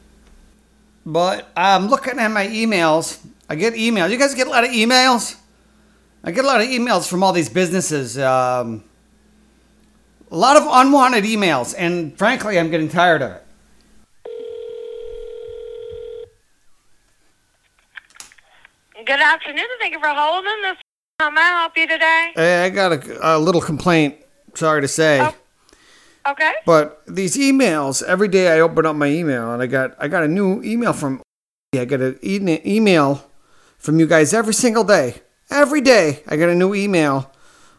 But 1.05 1.50
I'm 1.55 1.88
looking 1.88 2.20
at 2.20 2.29
my 2.29 2.48
emails. 2.48 3.24
I 3.50 3.55
get 3.55 3.74
emails. 3.74 4.12
You 4.12 4.17
guys 4.17 4.34
get 4.34 4.48
a 4.48 4.50
lot 4.50 4.63
of 4.63 4.72
emails? 4.72 5.38
I 6.25 6.32
get 6.32 6.44
a 6.44 6.48
lot 6.48 6.60
of 6.60 6.67
emails 6.67 7.08
from 7.08 7.22
all 7.24 7.32
these 7.34 7.50
businesses. 7.50 8.17
Um, 8.17 8.84
a 10.32 10.36
lot 10.36 10.58
of 10.58 10.63
unwanted 10.67 11.24
emails, 11.24 11.75
and 11.77 12.17
frankly, 12.17 12.58
I'm 12.60 12.72
getting 12.72 12.89
tired 12.89 13.22
of 13.22 13.32
it. 13.32 13.46
Good 19.05 19.20
afternoon. 19.20 19.65
Thank 19.79 19.94
you 19.94 20.00
for 20.00 20.10
holding 20.10 20.62
this. 20.63 20.77
How 21.20 21.29
may 21.29 21.41
I 21.41 21.62
help 21.62 21.77
you 21.77 21.88
today? 21.88 22.32
Hey, 22.36 22.65
I 22.65 22.70
got 22.70 22.91
a, 22.94 23.36
a 23.36 23.39
little 23.39 23.62
complaint. 23.62 24.15
Sorry 24.55 24.82
to 24.82 24.88
say, 24.88 25.20
Oh. 25.22 25.36
Okay. 26.32 26.51
but 26.65 27.03
these 27.08 27.36
emails 27.38 28.01
every 28.03 28.27
day 28.27 28.55
I 28.58 28.62
open 28.62 28.86
up 28.86 28.96
my 28.96 29.08
email, 29.08 29.53
and 29.53 29.62
I 29.62 29.67
got 29.67 29.96
I 30.00 30.08
got 30.08 30.24
a 30.24 30.27
new 30.27 30.62
email 30.63 30.94
from. 30.94 31.22
I 31.75 31.84
get 31.86 32.00
an 32.01 32.17
e- 32.22 32.62
email 32.65 33.29
from 33.77 34.00
you 34.00 34.08
guys 34.08 34.34
every 34.34 34.53
single 34.53 34.84
day. 34.86 35.22
Every 35.49 35.81
day 35.81 36.23
I 36.27 36.35
get 36.37 36.49
a 36.49 36.55
new 36.55 36.73
email 36.73 37.31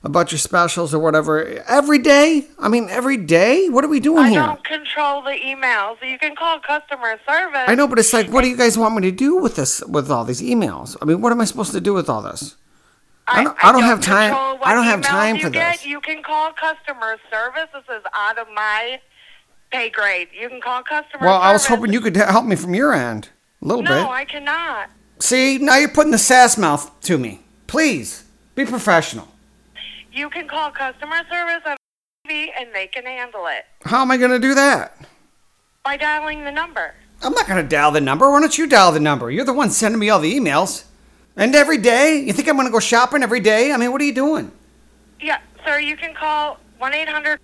about 0.04 0.30
your 0.30 0.38
specials 0.38 0.94
or 0.94 0.98
whatever. 1.00 1.44
Every 1.68 1.98
day. 1.98 2.46
I 2.58 2.68
mean, 2.68 2.88
every 2.88 3.16
day. 3.16 3.68
What 3.68 3.84
are 3.84 3.88
we 3.88 3.98
doing 4.00 4.24
I 4.24 4.30
here? 4.30 4.40
I 4.40 4.46
don't 4.46 4.64
control 4.64 5.22
the 5.22 5.30
emails. 5.30 5.96
You 6.02 6.18
can 6.18 6.36
call 6.36 6.60
customer 6.60 7.18
service. 7.28 7.64
I 7.66 7.74
know, 7.74 7.88
but 7.88 7.98
it's 7.98 8.12
like, 8.12 8.28
what 8.28 8.42
do 8.42 8.48
you 8.48 8.56
guys 8.56 8.78
want 8.78 8.94
me 8.94 9.02
to 9.02 9.10
do 9.10 9.36
with 9.36 9.56
this, 9.56 9.82
with 9.84 10.10
all 10.10 10.24
these 10.24 10.40
emails? 10.40 10.96
I 11.02 11.06
mean, 11.06 11.20
what 11.20 11.32
am 11.32 11.40
I 11.40 11.44
supposed 11.44 11.72
to 11.72 11.80
do 11.80 11.92
with 11.92 12.08
all 12.08 12.22
this? 12.22 12.56
I 13.28 13.42
don't- 13.42 13.56
I 13.64 13.72
don't 13.72 13.82
have 13.82 14.00
time- 14.00 14.32
I 14.62 14.72
don't 14.72 14.84
have 14.84 15.02
time 15.02 15.36
you 15.36 15.42
for 15.42 15.50
get. 15.50 15.72
this. 15.78 15.86
You 15.86 16.00
can 16.00 16.22
call 16.22 16.52
customer 16.52 17.16
service. 17.28 17.66
This 17.74 17.96
is 17.96 18.04
out 18.14 18.38
of 18.38 18.46
my 18.54 19.00
pay 19.72 19.90
grade. 19.90 20.28
You 20.32 20.48
can 20.48 20.60
call 20.60 20.82
customer 20.84 21.10
service. 21.10 21.26
Well, 21.26 21.40
I 21.40 21.52
was 21.52 21.62
service. 21.62 21.76
hoping 21.78 21.92
you 21.92 22.00
could 22.00 22.14
help 22.14 22.44
me 22.44 22.54
from 22.54 22.74
your 22.76 22.92
end 22.94 23.30
a 23.60 23.64
little 23.66 23.82
No, 23.82 23.90
bit. 23.90 24.02
No, 24.02 24.10
I 24.12 24.24
cannot. 24.24 24.90
See, 25.18 25.58
now 25.58 25.74
you're 25.76 25.88
putting 25.88 26.12
the 26.12 26.18
sass 26.18 26.56
mouth 26.56 26.88
to 27.00 27.18
me. 27.18 27.40
Please 27.66 28.24
be 28.54 28.64
professional. 28.64 29.28
You 30.12 30.30
can 30.30 30.48
call 30.48 30.70
customer 30.70 31.16
service 31.30 31.62
on 31.66 31.76
TV 32.26 32.48
and 32.58 32.68
they 32.74 32.86
can 32.86 33.04
handle 33.04 33.46
it 33.48 33.64
How 33.84 34.02
am 34.02 34.10
I 34.10 34.16
going 34.16 34.30
to 34.30 34.38
do 34.38 34.54
that? 34.54 34.96
by 35.84 35.96
dialing 35.96 36.42
the 36.42 36.50
number. 36.50 36.94
I'm 37.22 37.32
not 37.32 37.46
going 37.46 37.62
to 37.62 37.68
dial 37.68 37.92
the 37.92 38.00
number. 38.00 38.28
Why 38.30 38.40
don't 38.40 38.58
you 38.58 38.66
dial 38.66 38.90
the 38.90 38.98
number? 39.00 39.30
You're 39.30 39.44
the 39.44 39.52
one 39.52 39.70
sending 39.70 40.00
me 40.00 40.10
all 40.10 40.18
the 40.18 40.34
emails. 40.34 40.84
And 41.36 41.54
every 41.54 41.78
day, 41.78 42.18
you 42.26 42.32
think 42.32 42.48
I'm 42.48 42.56
going 42.56 42.66
to 42.66 42.72
go 42.72 42.80
shopping 42.80 43.22
every 43.22 43.38
day? 43.40 43.70
I 43.72 43.76
mean, 43.76 43.92
what 43.92 44.00
are 44.00 44.04
you 44.04 44.12
doing? 44.14 44.50
Yeah, 45.20 45.38
sir, 45.64 45.78
you 45.78 45.96
can 45.96 46.12
call 46.12 46.58
1 46.78 46.92
800. 46.92 47.38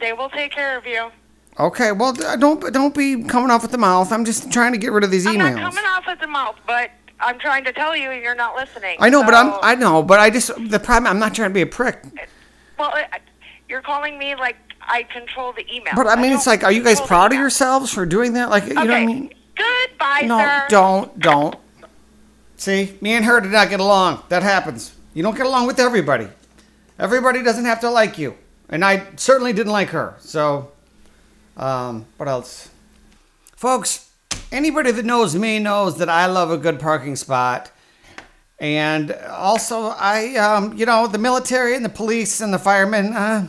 They 0.00 0.14
will 0.14 0.30
take 0.30 0.52
care 0.52 0.78
of 0.78 0.86
you. 0.86 1.10
Okay, 1.58 1.92
well, 1.92 2.14
don't 2.14 2.72
don't 2.72 2.94
be 2.94 3.22
coming 3.24 3.50
off 3.50 3.60
with 3.60 3.72
the 3.72 3.78
mouth. 3.78 4.10
I'm 4.10 4.24
just 4.24 4.50
trying 4.50 4.72
to 4.72 4.78
get 4.78 4.92
rid 4.92 5.04
of 5.04 5.10
these 5.10 5.26
I'm 5.26 5.34
emails. 5.34 5.56
not 5.56 5.72
coming 5.74 5.84
off 5.84 6.08
at 6.08 6.18
the 6.20 6.26
mouth, 6.28 6.56
but 6.66 6.90
I'm 7.20 7.38
trying 7.38 7.64
to 7.64 7.72
tell 7.72 7.96
you 7.96 8.10
and 8.10 8.22
you're 8.22 8.34
not 8.34 8.54
listening. 8.56 8.96
I 8.98 9.10
know, 9.10 9.22
but 9.24 9.34
I'm. 9.34 9.52
I 9.62 9.74
know, 9.74 10.02
but 10.02 10.18
I 10.20 10.30
just 10.30 10.50
the 10.70 10.78
problem. 10.80 11.10
I'm 11.10 11.18
not 11.18 11.34
trying 11.34 11.50
to 11.50 11.54
be 11.54 11.62
a 11.62 11.66
prick. 11.66 12.02
Well, 12.78 12.94
you're 13.68 13.82
calling 13.82 14.18
me 14.18 14.34
like 14.34 14.56
I 14.80 15.04
control 15.04 15.52
the 15.52 15.64
email. 15.72 15.92
But 15.94 16.06
I 16.06 16.20
mean, 16.20 16.32
it's 16.32 16.46
like, 16.46 16.64
are 16.64 16.72
you 16.72 16.82
guys 16.82 17.00
proud 17.00 17.32
of 17.32 17.38
yourselves 17.38 17.92
for 17.92 18.04
doing 18.06 18.32
that? 18.34 18.50
Like, 18.50 18.66
you 18.66 18.74
know 18.74 18.80
what 18.82 18.90
I 18.90 19.06
mean? 19.06 19.32
Goodbye, 19.56 20.22
No, 20.24 20.38
sir. 20.38 20.66
don't, 20.70 21.18
don't. 21.18 21.56
See, 22.56 22.96
me 23.00 23.12
and 23.14 23.24
her 23.24 23.40
did 23.40 23.52
not 23.52 23.68
get 23.70 23.80
along. 23.80 24.22
That 24.28 24.42
happens. 24.42 24.94
You 25.14 25.22
don't 25.22 25.36
get 25.36 25.46
along 25.46 25.66
with 25.66 25.78
everybody. 25.78 26.28
Everybody 26.98 27.42
doesn't 27.42 27.64
have 27.64 27.80
to 27.80 27.90
like 27.90 28.18
you, 28.18 28.34
and 28.68 28.84
I 28.84 29.06
certainly 29.16 29.52
didn't 29.52 29.72
like 29.72 29.88
her. 29.90 30.14
So, 30.20 30.72
um, 31.56 32.06
what 32.16 32.28
else, 32.28 32.68
folks? 33.56 34.09
Anybody 34.52 34.90
that 34.90 35.04
knows 35.04 35.36
me 35.36 35.58
knows 35.58 35.98
that 35.98 36.08
I 36.08 36.26
love 36.26 36.50
a 36.50 36.58
good 36.58 36.80
parking 36.80 37.14
spot. 37.14 37.70
And 38.58 39.12
also, 39.12 39.94
I, 39.96 40.34
um, 40.36 40.76
you 40.76 40.84
know, 40.84 41.06
the 41.06 41.18
military 41.18 41.74
and 41.74 41.84
the 41.84 41.88
police 41.90 42.40
and 42.40 42.52
the 42.52 42.58
firemen, 42.58 43.14
uh, 43.14 43.48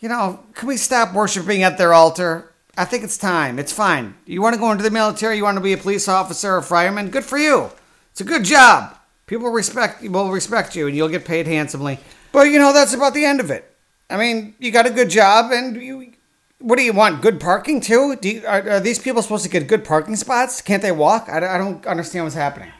you 0.00 0.08
know, 0.08 0.40
can 0.54 0.68
we 0.68 0.76
stop 0.76 1.12
worshiping 1.12 1.62
at 1.62 1.76
their 1.76 1.92
altar? 1.92 2.52
I 2.76 2.84
think 2.84 3.04
it's 3.04 3.18
time. 3.18 3.58
It's 3.58 3.72
fine. 3.72 4.14
You 4.26 4.42
want 4.42 4.54
to 4.54 4.60
go 4.60 4.70
into 4.70 4.82
the 4.82 4.90
military, 4.90 5.36
you 5.36 5.44
want 5.44 5.56
to 5.58 5.62
be 5.62 5.72
a 5.72 5.76
police 5.76 6.08
officer 6.08 6.56
or 6.56 6.62
fireman, 6.62 7.10
good 7.10 7.24
for 7.24 7.38
you. 7.38 7.70
It's 8.10 8.20
a 8.20 8.24
good 8.24 8.44
job. 8.44 8.96
People 9.26 9.50
respect 9.50 10.02
will 10.02 10.30
respect 10.30 10.76
you 10.76 10.86
and 10.86 10.96
you'll 10.96 11.08
get 11.08 11.24
paid 11.24 11.46
handsomely. 11.46 11.98
But 12.32 12.44
you 12.44 12.58
know, 12.58 12.72
that's 12.72 12.94
about 12.94 13.14
the 13.14 13.24
end 13.24 13.40
of 13.40 13.50
it. 13.50 13.70
I 14.08 14.16
mean, 14.16 14.54
you 14.58 14.70
got 14.70 14.86
a 14.86 14.90
good 14.90 15.10
job 15.10 15.50
and 15.52 15.80
you 15.80 16.12
what 16.60 16.76
do 16.76 16.82
you 16.82 16.92
want? 16.92 17.20
Good 17.22 17.40
parking 17.40 17.80
too? 17.80 18.16
Do 18.16 18.28
you, 18.28 18.46
are, 18.46 18.68
are 18.70 18.80
these 18.80 18.98
people 18.98 19.22
supposed 19.22 19.44
to 19.44 19.50
get 19.50 19.66
good 19.66 19.84
parking 19.84 20.16
spots? 20.16 20.60
Can't 20.60 20.82
they 20.82 20.92
walk? 20.92 21.28
I, 21.30 21.40
don't- 21.40 21.50
I 21.50 21.58
don't 21.58 21.86
understand 21.86 22.24
what's 22.24 22.34
happening. 22.36 22.70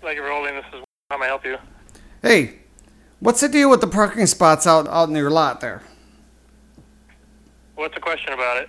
Thank 0.00 0.16
you 0.16 0.22
for 0.22 0.30
holding. 0.30 0.54
This 0.54 0.64
is 0.74 0.84
how 1.10 1.18
may 1.18 1.26
I 1.26 1.28
help 1.28 1.44
you? 1.44 1.56
Hey, 2.22 2.58
what's 3.20 3.40
the 3.40 3.48
deal 3.48 3.70
with 3.70 3.80
the 3.80 3.86
parking 3.86 4.26
spots 4.26 4.66
out, 4.66 4.88
out 4.88 5.08
in 5.08 5.14
your 5.14 5.30
lot 5.30 5.60
there? 5.60 5.82
What's 7.74 7.94
the 7.94 8.00
question 8.00 8.32
about 8.32 8.58
it? 8.58 8.68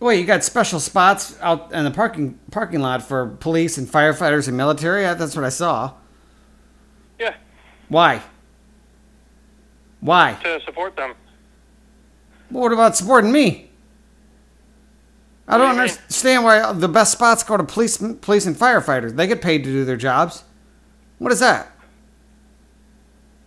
Well, 0.00 0.12
you 0.14 0.24
got 0.26 0.44
special 0.44 0.78
spots 0.78 1.36
out 1.40 1.72
in 1.72 1.82
the 1.84 1.90
parking 1.90 2.38
parking 2.52 2.78
lot 2.80 3.02
for 3.02 3.26
police 3.26 3.78
and 3.78 3.88
firefighters 3.88 4.46
and 4.46 4.56
military. 4.56 5.02
That's 5.02 5.34
what 5.34 5.44
I 5.44 5.48
saw. 5.48 5.94
Yeah, 7.18 7.34
Why? 7.88 8.22
Why? 10.00 10.38
to 10.44 10.60
support 10.64 10.94
them. 10.94 11.14
Well, 12.50 12.62
what 12.62 12.72
about 12.72 12.96
supporting 12.96 13.32
me? 13.32 13.70
I 15.46 15.56
don't 15.56 15.78
understand 15.78 16.44
why 16.44 16.72
the 16.72 16.88
best 16.88 17.12
spots 17.12 17.42
go 17.42 17.56
to 17.56 17.64
police, 17.64 17.96
police 17.96 18.46
and 18.46 18.54
firefighters. 18.54 19.16
They 19.16 19.26
get 19.26 19.40
paid 19.40 19.64
to 19.64 19.70
do 19.70 19.84
their 19.84 19.96
jobs. 19.96 20.44
What 21.18 21.32
is 21.32 21.40
that? 21.40 21.72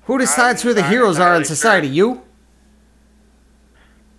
Who 0.06 0.18
decides 0.18 0.64
who 0.64 0.74
the 0.74 0.84
heroes 0.84 1.20
are 1.20 1.36
in 1.36 1.46
society? 1.46 1.88
You? 1.88 2.24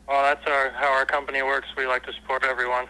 Well, 0.07 0.23
that's 0.23 0.47
our 0.47 0.71
how 0.71 0.93
our 0.93 1.05
company 1.07 1.43
works. 1.43 1.69
We 1.77 1.87
like 1.87 2.05
to 2.05 2.13
support 2.13 2.45
everyone. 2.45 2.87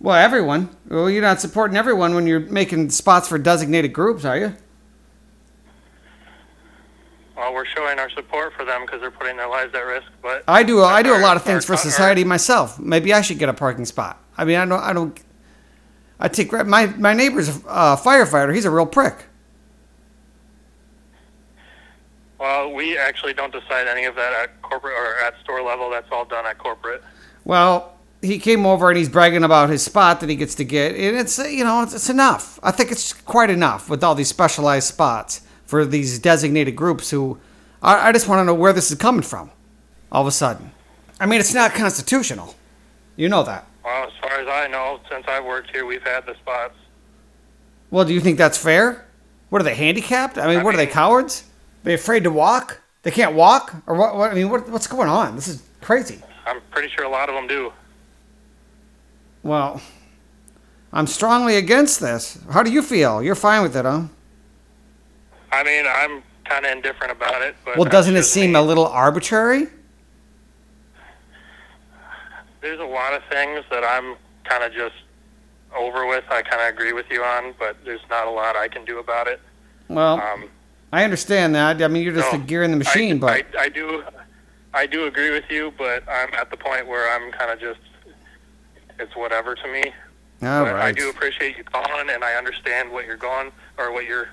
Well, 0.00 0.16
everyone. 0.16 0.76
Well, 0.88 1.08
you're 1.08 1.22
not 1.22 1.40
supporting 1.40 1.76
everyone 1.76 2.14
when 2.14 2.26
you're 2.26 2.40
making 2.40 2.90
spots 2.90 3.28
for 3.28 3.38
designated 3.38 3.92
groups, 3.92 4.24
are 4.24 4.36
you? 4.36 4.54
Well, 7.36 7.52
we're 7.52 7.66
showing 7.66 7.98
our 7.98 8.08
support 8.10 8.54
for 8.54 8.64
them 8.64 8.82
because 8.86 9.00
they're 9.00 9.10
putting 9.10 9.36
their 9.36 9.48
lives 9.48 9.74
at 9.74 9.80
risk. 9.80 10.06
But 10.22 10.44
I 10.48 10.62
do. 10.62 10.82
I 10.82 11.02
do 11.02 11.14
a 11.14 11.20
lot 11.20 11.36
of 11.36 11.42
things 11.44 11.64
for 11.66 11.76
society 11.76 12.24
myself. 12.24 12.78
Maybe 12.78 13.12
I 13.12 13.20
should 13.20 13.38
get 13.38 13.48
a 13.48 13.54
parking 13.54 13.84
spot. 13.84 14.22
I 14.38 14.44
mean, 14.44 14.56
I 14.56 14.64
don't. 14.64 14.82
I 14.82 14.92
don't. 14.92 15.20
I 16.18 16.28
take 16.28 16.50
my 16.50 16.86
my 16.86 17.12
neighbor's 17.12 17.48
a 17.48 17.96
firefighter. 17.96 18.54
He's 18.54 18.64
a 18.64 18.70
real 18.70 18.86
prick. 18.86 19.26
Well, 22.38 22.72
we 22.72 22.96
actually 22.96 23.34
don't 23.34 23.52
decide 23.52 23.86
any 23.86 24.04
of 24.04 24.14
that 24.14 24.32
at 24.32 24.62
corporate 24.62 24.94
or 24.94 25.18
at 25.18 25.38
store 25.40 25.62
level. 25.62 25.90
That's 25.90 26.08
all 26.10 26.24
done 26.24 26.46
at 26.46 26.58
corporate. 26.58 27.02
Well, 27.44 27.96
he 28.22 28.38
came 28.38 28.64
over 28.64 28.88
and 28.88 28.96
he's 28.96 29.08
bragging 29.08 29.44
about 29.44 29.68
his 29.68 29.82
spot 29.82 30.20
that 30.20 30.30
he 30.30 30.36
gets 30.36 30.54
to 30.56 30.64
get, 30.64 30.94
and 30.94 31.18
it's 31.18 31.36
you 31.38 31.64
know 31.64 31.82
it's, 31.82 31.94
it's 31.94 32.08
enough. 32.08 32.58
I 32.62 32.70
think 32.70 32.90
it's 32.90 33.12
quite 33.12 33.50
enough 33.50 33.90
with 33.90 34.02
all 34.02 34.14
these 34.14 34.28
specialized 34.28 34.88
spots 34.88 35.42
for 35.66 35.84
these 35.84 36.18
designated 36.18 36.76
groups 36.76 37.10
who. 37.10 37.38
I, 37.82 38.08
I 38.08 38.12
just 38.12 38.26
want 38.26 38.40
to 38.40 38.44
know 38.44 38.54
where 38.54 38.72
this 38.72 38.90
is 38.90 38.96
coming 38.96 39.22
from. 39.22 39.50
All 40.10 40.22
of 40.22 40.26
a 40.26 40.32
sudden, 40.32 40.70
I 41.20 41.26
mean 41.26 41.40
it's 41.40 41.52
not 41.54 41.72
constitutional. 41.74 42.54
You 43.16 43.28
know 43.28 43.42
that. 43.42 43.66
Well, 43.84 44.06
as 44.06 44.12
far 44.20 44.40
as 44.40 44.48
I 44.48 44.66
know, 44.68 45.00
since 45.10 45.26
I've 45.28 45.44
worked 45.44 45.70
here, 45.70 45.84
we've 45.86 46.02
had 46.02 46.26
the 46.26 46.34
spots. 46.34 46.74
Well, 47.90 48.04
do 48.04 48.12
you 48.14 48.20
think 48.20 48.38
that's 48.38 48.58
fair? 48.58 49.06
What 49.48 49.60
are 49.60 49.64
they 49.64 49.74
handicapped? 49.74 50.38
I 50.38 50.46
mean, 50.48 50.60
I 50.60 50.62
what 50.64 50.74
are 50.74 50.78
they 50.78 50.86
mean- 50.86 50.92
cowards? 50.94 51.44
They 51.84 51.94
afraid 51.94 52.24
to 52.24 52.30
walk? 52.30 52.80
They 53.02 53.12
can't 53.12 53.36
walk, 53.36 53.74
or 53.86 53.94
what? 53.94 54.16
what 54.16 54.32
I 54.32 54.34
mean, 54.34 54.50
what, 54.50 54.68
what's 54.68 54.88
going 54.88 55.08
on? 55.08 55.36
This 55.36 55.46
is 55.46 55.62
crazy. 55.80 56.20
I'm 56.46 56.60
pretty 56.72 56.88
sure 56.88 57.04
a 57.04 57.08
lot 57.08 57.28
of 57.28 57.36
them 57.36 57.46
do. 57.46 57.72
Well, 59.44 59.80
I'm 60.92 61.06
strongly 61.06 61.56
against 61.56 62.00
this. 62.00 62.38
How 62.50 62.64
do 62.64 62.72
you 62.72 62.82
feel? 62.82 63.22
You're 63.22 63.36
fine 63.36 63.62
with 63.62 63.76
it, 63.76 63.84
huh? 63.84 64.02
I 65.56 65.62
mean, 65.64 65.86
I'm 65.88 66.22
kind 66.44 66.66
of 66.66 66.72
indifferent 66.72 67.12
about 67.12 67.40
it. 67.40 67.56
But 67.64 67.78
Well, 67.78 67.88
doesn't 67.88 68.14
it 68.14 68.24
seem 68.24 68.52
me. 68.52 68.58
a 68.58 68.62
little 68.62 68.86
arbitrary? 68.86 69.68
There's 72.60 72.80
a 72.80 72.84
lot 72.84 73.14
of 73.14 73.22
things 73.30 73.64
that 73.70 73.84
I'm 73.84 74.16
kind 74.44 74.62
of 74.64 74.72
just 74.72 74.94
over 75.76 76.06
with. 76.06 76.24
I 76.30 76.42
kind 76.42 76.60
of 76.62 76.68
agree 76.74 76.92
with 76.92 77.06
you 77.10 77.22
on, 77.22 77.54
but 77.58 77.76
there's 77.84 78.00
not 78.10 78.26
a 78.26 78.30
lot 78.30 78.54
I 78.56 78.68
can 78.68 78.84
do 78.84 78.98
about 78.98 79.28
it. 79.28 79.40
Well, 79.88 80.20
Um, 80.20 80.50
I 80.92 81.04
understand 81.04 81.54
that. 81.54 81.80
I 81.80 81.88
mean, 81.88 82.02
you're 82.02 82.14
just 82.14 82.32
no, 82.32 82.38
a 82.38 82.42
gear 82.42 82.62
in 82.62 82.70
the 82.70 82.76
machine, 82.76 83.16
I, 83.16 83.18
but 83.18 83.46
I, 83.58 83.64
I 83.64 83.68
do, 83.68 84.04
I 84.74 84.86
do 84.86 85.06
agree 85.06 85.30
with 85.30 85.44
you, 85.50 85.72
but 85.78 86.02
I'm 86.08 86.32
at 86.34 86.50
the 86.50 86.56
point 86.56 86.86
where 86.86 87.10
I'm 87.14 87.32
kind 87.32 87.50
of 87.50 87.60
just, 87.60 87.80
it's 88.98 89.14
whatever 89.16 89.54
to 89.54 89.68
me. 89.68 89.84
all 90.42 90.66
I 90.66 90.92
do 90.92 91.08
appreciate 91.08 91.56
you 91.56 91.64
calling, 91.64 92.10
and 92.10 92.22
I 92.22 92.34
understand 92.34 92.90
what 92.92 93.06
you're 93.06 93.16
going 93.16 93.52
or 93.78 93.92
what 93.92 94.04
you're. 94.04 94.28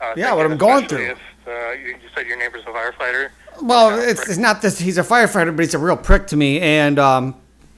Uh, 0.00 0.14
Yeah, 0.16 0.34
what 0.34 0.46
I'm 0.46 0.56
going 0.56 0.86
through. 0.86 1.12
If 1.12 1.18
uh, 1.46 1.72
you, 1.72 1.96
said 2.14 2.26
your 2.26 2.38
neighbor's 2.38 2.62
a 2.62 2.70
firefighter. 2.70 3.30
Well, 3.62 3.98
it's, 3.98 4.28
it's 4.28 4.38
not 4.38 4.62
this. 4.62 4.78
He's 4.78 4.98
a 4.98 5.02
firefighter, 5.02 5.54
but 5.54 5.64
he's 5.64 5.74
a 5.74 5.78
real 5.78 5.96
prick 5.96 6.26
to 6.28 6.36
me. 6.36 6.60
And 6.60 6.98
um, 6.98 7.36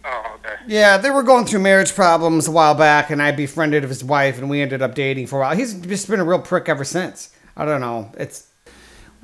Oh, 0.09 0.37
okay. 0.37 0.55
yeah, 0.69 0.99
they 0.99 1.11
were 1.11 1.25
going 1.25 1.47
through 1.47 1.61
marriage 1.61 1.93
problems 1.93 2.47
a 2.47 2.53
while 2.53 2.75
back, 2.75 3.11
and 3.11 3.21
I 3.21 3.33
befriended 3.33 3.83
his 3.83 4.05
wife, 4.05 4.39
and 4.39 4.49
we 4.49 4.63
ended 4.63 4.81
up 4.81 4.95
dating 4.95 5.27
for 5.27 5.37
a 5.37 5.41
while. 5.41 5.57
He's 5.57 5.75
just 5.75 6.09
been 6.09 6.21
a 6.21 6.25
real 6.25 6.39
prick 6.39 6.69
ever 6.69 6.85
since. 6.85 7.35
I 7.57 7.65
don't 7.65 7.81
know. 7.81 8.13
It's 8.17 8.47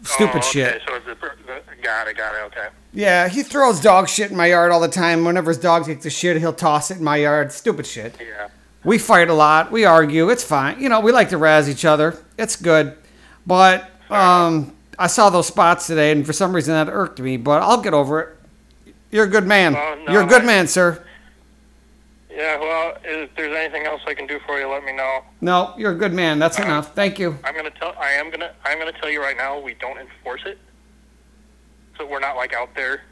stupid 0.03 0.37
oh, 0.37 0.39
okay. 0.39 0.49
shit. 0.49 0.83
So 0.89 0.97
it's 0.97 1.07
a, 1.07 1.83
got 1.83 2.09
it, 2.09 2.17
got 2.17 2.35
it. 2.35 2.43
Okay. 2.47 2.69
Yeah, 2.93 3.29
he 3.29 3.45
throws 3.45 3.81
dog 3.81 4.09
shit 4.09 4.33
in 4.33 4.37
my 4.37 4.47
yard 4.47 4.73
all 4.73 4.81
the 4.81 4.89
time. 4.89 5.25
Whenever 5.25 5.51
his 5.51 5.59
dog 5.59 5.85
takes 5.85 6.05
a 6.05 6.11
shit, 6.11 6.39
he'll 6.39 6.53
toss 6.53 6.91
it 6.91 6.99
in 6.99 7.05
my 7.05 7.19
yard. 7.19 7.53
Stupid 7.53 7.87
shit. 7.87 8.17
Yeah. 8.21 8.49
We 8.85 8.99
fight 8.99 9.29
a 9.29 9.35
lot. 9.35 9.71
We 9.71 9.85
argue. 9.85 10.29
It's 10.31 10.43
fine. 10.45 10.81
You 10.81 10.89
know, 10.89 11.01
we 11.01 11.13
like 11.13 11.29
to 11.31 11.39
razz 11.39 11.69
each 11.69 11.85
other. 11.85 12.17
It's 12.39 12.57
good. 12.57 12.97
But 13.47 13.89
um, 14.11 14.75
I 14.99 15.07
saw 15.07 15.31
those 15.31 15.47
spots 15.47 15.87
today, 15.87 16.11
and 16.13 16.27
for 16.27 16.33
some 16.33 16.53
reason 16.55 16.75
that 16.75 16.93
irked 16.93 17.21
me. 17.21 17.37
But 17.37 17.63
I'll 17.63 17.81
get 17.81 17.95
over 17.95 18.21
it. 18.21 18.95
You're 19.11 19.25
a 19.25 19.29
good 19.29 19.47
man. 19.47 19.75
Well, 19.75 19.97
no, 20.05 20.13
You're 20.13 20.23
a 20.23 20.27
good 20.27 20.43
I- 20.43 20.47
man, 20.47 20.67
sir. 20.67 21.03
Yeah. 22.31 22.59
Well, 22.59 22.97
if 23.05 23.31
there's 23.37 23.55
anything 23.55 23.85
else 23.87 24.01
I 24.07 24.15
can 24.15 24.27
do 24.27 24.41
for 24.47 24.59
you, 24.59 24.67
let 24.67 24.85
me 24.85 24.93
know. 24.93 25.21
No, 25.43 25.75
you're 25.77 25.93
a 25.93 25.97
good 25.97 26.15
man. 26.15 26.39
That's 26.39 26.59
Uh, 26.59 26.63
enough. 26.63 26.95
Thank 26.95 27.19
you. 27.19 27.39
I'm 27.45 27.55
gonna 27.55 27.71
tell. 27.71 27.95
I 28.01 28.13
am 28.13 28.31
gonna. 28.31 28.53
I'm 28.65 28.79
gonna 28.79 28.93
tell 28.93 29.11
you 29.11 29.21
right 29.23 29.37
now. 29.37 29.59
We 29.61 29.75
don't 29.75 29.99
enforce 29.99 30.41
it, 30.47 30.59
so 31.99 32.07
we're 32.07 32.21
not 32.21 32.37
like 32.37 32.55
out 32.55 32.71
there. 32.75 33.03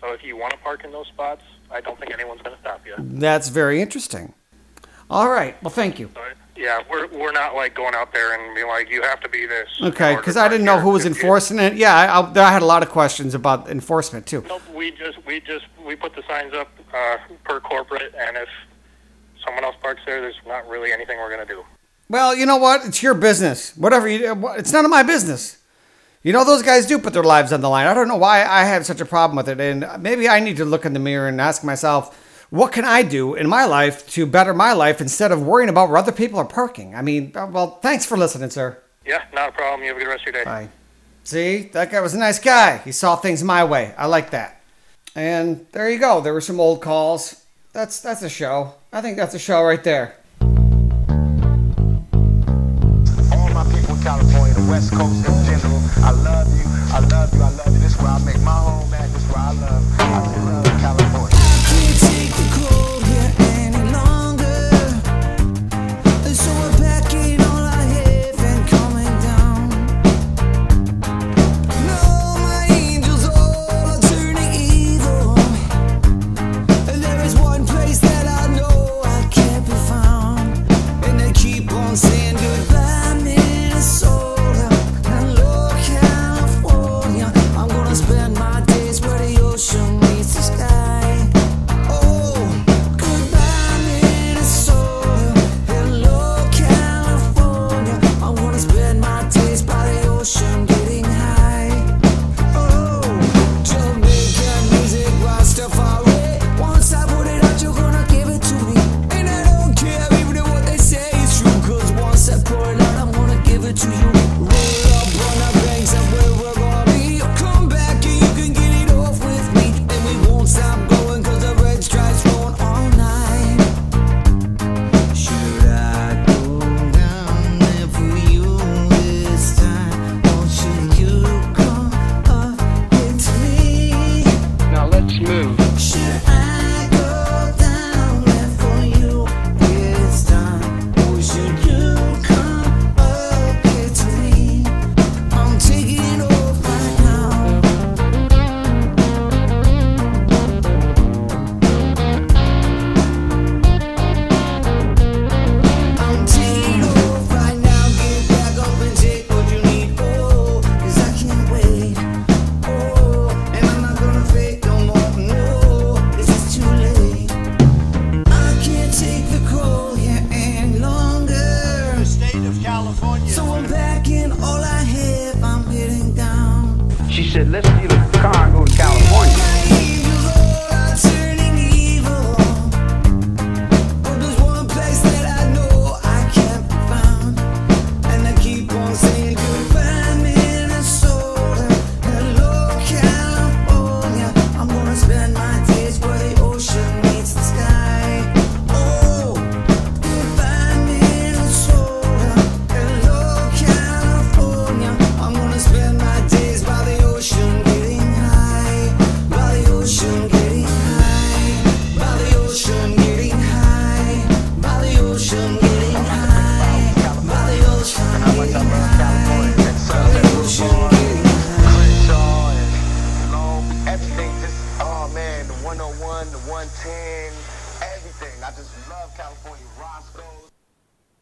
So 0.00 0.12
if 0.12 0.22
you 0.22 0.36
want 0.36 0.52
to 0.52 0.58
park 0.60 0.84
in 0.84 0.92
those 0.92 1.08
spots, 1.08 1.42
I 1.72 1.80
don't 1.80 1.98
think 1.98 2.12
anyone's 2.12 2.40
gonna 2.42 2.56
stop 2.60 2.82
you. 2.86 2.94
That's 2.98 3.48
very 3.48 3.82
interesting. 3.82 4.32
All 5.10 5.28
right. 5.28 5.60
Well, 5.62 5.70
thank 5.70 5.98
you. 5.98 6.10
So, 6.14 6.20
yeah, 6.56 6.82
we're 6.90 7.06
we're 7.08 7.32
not 7.32 7.54
like 7.54 7.74
going 7.74 7.94
out 7.94 8.12
there 8.12 8.34
and 8.34 8.54
being 8.54 8.66
like, 8.66 8.90
you 8.90 9.02
have 9.02 9.20
to 9.20 9.28
be 9.28 9.46
this. 9.46 9.68
Okay, 9.80 10.16
because 10.16 10.36
I 10.36 10.48
didn't 10.48 10.66
know 10.66 10.80
who 10.80 10.90
was 10.90 11.06
enforcing 11.06 11.58
it. 11.58 11.74
Yeah, 11.74 11.94
I, 11.94 12.20
I, 12.20 12.46
I 12.48 12.50
had 12.50 12.62
a 12.62 12.66
lot 12.66 12.82
of 12.82 12.88
questions 12.88 13.34
about 13.34 13.70
enforcement 13.70 14.26
too. 14.26 14.44
Nope, 14.48 14.62
we 14.74 14.90
just 14.90 15.24
we 15.24 15.40
just 15.40 15.66
we 15.86 15.94
put 15.94 16.14
the 16.16 16.22
signs 16.28 16.52
up 16.54 16.68
uh, 16.92 17.18
per 17.44 17.60
corporate, 17.60 18.12
and 18.18 18.36
if 18.36 18.48
someone 19.44 19.64
else 19.64 19.76
parks 19.80 20.02
there, 20.04 20.20
there's 20.20 20.40
not 20.46 20.68
really 20.68 20.92
anything 20.92 21.18
we're 21.18 21.30
gonna 21.30 21.46
do. 21.46 21.64
Well, 22.08 22.34
you 22.34 22.46
know 22.46 22.56
what? 22.56 22.84
It's 22.86 23.02
your 23.02 23.14
business. 23.14 23.76
Whatever 23.76 24.08
you, 24.08 24.48
it's 24.56 24.72
none 24.72 24.84
of 24.84 24.90
my 24.90 25.02
business. 25.02 25.58
You 26.22 26.32
know, 26.32 26.44
those 26.44 26.62
guys 26.62 26.86
do 26.86 26.98
put 26.98 27.12
their 27.12 27.22
lives 27.22 27.52
on 27.52 27.60
the 27.60 27.68
line. 27.68 27.86
I 27.86 27.94
don't 27.94 28.08
know 28.08 28.16
why 28.16 28.44
I 28.44 28.64
have 28.64 28.84
such 28.84 29.00
a 29.00 29.04
problem 29.04 29.36
with 29.36 29.48
it. 29.48 29.60
And 29.60 29.86
maybe 30.02 30.28
I 30.28 30.40
need 30.40 30.56
to 30.56 30.64
look 30.64 30.84
in 30.84 30.92
the 30.92 30.98
mirror 30.98 31.28
and 31.28 31.40
ask 31.40 31.62
myself, 31.62 32.18
what 32.50 32.72
can 32.72 32.84
I 32.84 33.02
do 33.02 33.34
in 33.34 33.48
my 33.48 33.64
life 33.64 34.08
to 34.10 34.26
better 34.26 34.54
my 34.54 34.72
life 34.72 35.00
instead 35.00 35.32
of 35.32 35.42
worrying 35.42 35.68
about 35.68 35.88
where 35.88 35.98
other 35.98 36.12
people 36.12 36.38
are 36.38 36.46
parking? 36.46 36.94
I 36.94 37.02
mean, 37.02 37.32
uh, 37.34 37.46
well, 37.46 37.78
thanks 37.82 38.06
for 38.06 38.16
listening, 38.16 38.50
sir. 38.50 38.78
Yeah, 39.04 39.24
not 39.34 39.50
a 39.50 39.52
problem. 39.52 39.82
You 39.82 39.88
have 39.88 39.96
a 39.96 40.00
good 40.00 40.08
rest 40.08 40.26
of 40.26 40.34
your 40.34 40.44
day. 40.44 40.44
Bye. 40.44 40.68
See, 41.24 41.62
that 41.72 41.90
guy 41.90 42.00
was 42.00 42.14
a 42.14 42.18
nice 42.18 42.38
guy. 42.38 42.78
He 42.78 42.92
saw 42.92 43.16
things 43.16 43.44
my 43.44 43.64
way. 43.64 43.94
I 43.98 44.06
like 44.06 44.30
that. 44.30 44.62
And 45.14 45.66
there 45.72 45.90
you 45.90 45.98
go. 45.98 46.20
There 46.20 46.32
were 46.32 46.40
some 46.40 46.58
old 46.60 46.80
calls. 46.80 47.44
That's 47.72 48.00
that's 48.00 48.22
a 48.22 48.30
show. 48.30 48.74
I 48.92 49.02
think 49.02 49.18
that's 49.18 49.34
a 49.34 49.38
show 49.38 49.62
right 49.62 49.82
there. 49.84 50.16
all 53.32 53.50
my 53.50 53.64
people 53.72 53.96
California, 54.02 54.54
the 54.54 54.66
West 54.70 54.92
Coast 54.92 55.26
in 55.26 55.44
general. 55.44 55.80
I 56.02 56.12
love 56.12 56.48
you, 56.56 56.64
I 56.94 57.00
love 57.00 57.34
you, 57.34 57.42
I 57.42 57.50
love 57.50 57.66
you. 57.66 57.78
This 57.78 57.94
is 57.94 57.98
where 57.98 58.12
I 58.12 58.18
make 58.24 58.40
my 58.40 58.52
home 58.52 58.94
at. 58.94 59.10
This 59.12 59.22
is 59.22 59.28
where 59.28 59.44
I 59.44 59.52
love. 59.52 60.00
I 60.00 60.44
love 60.44 60.67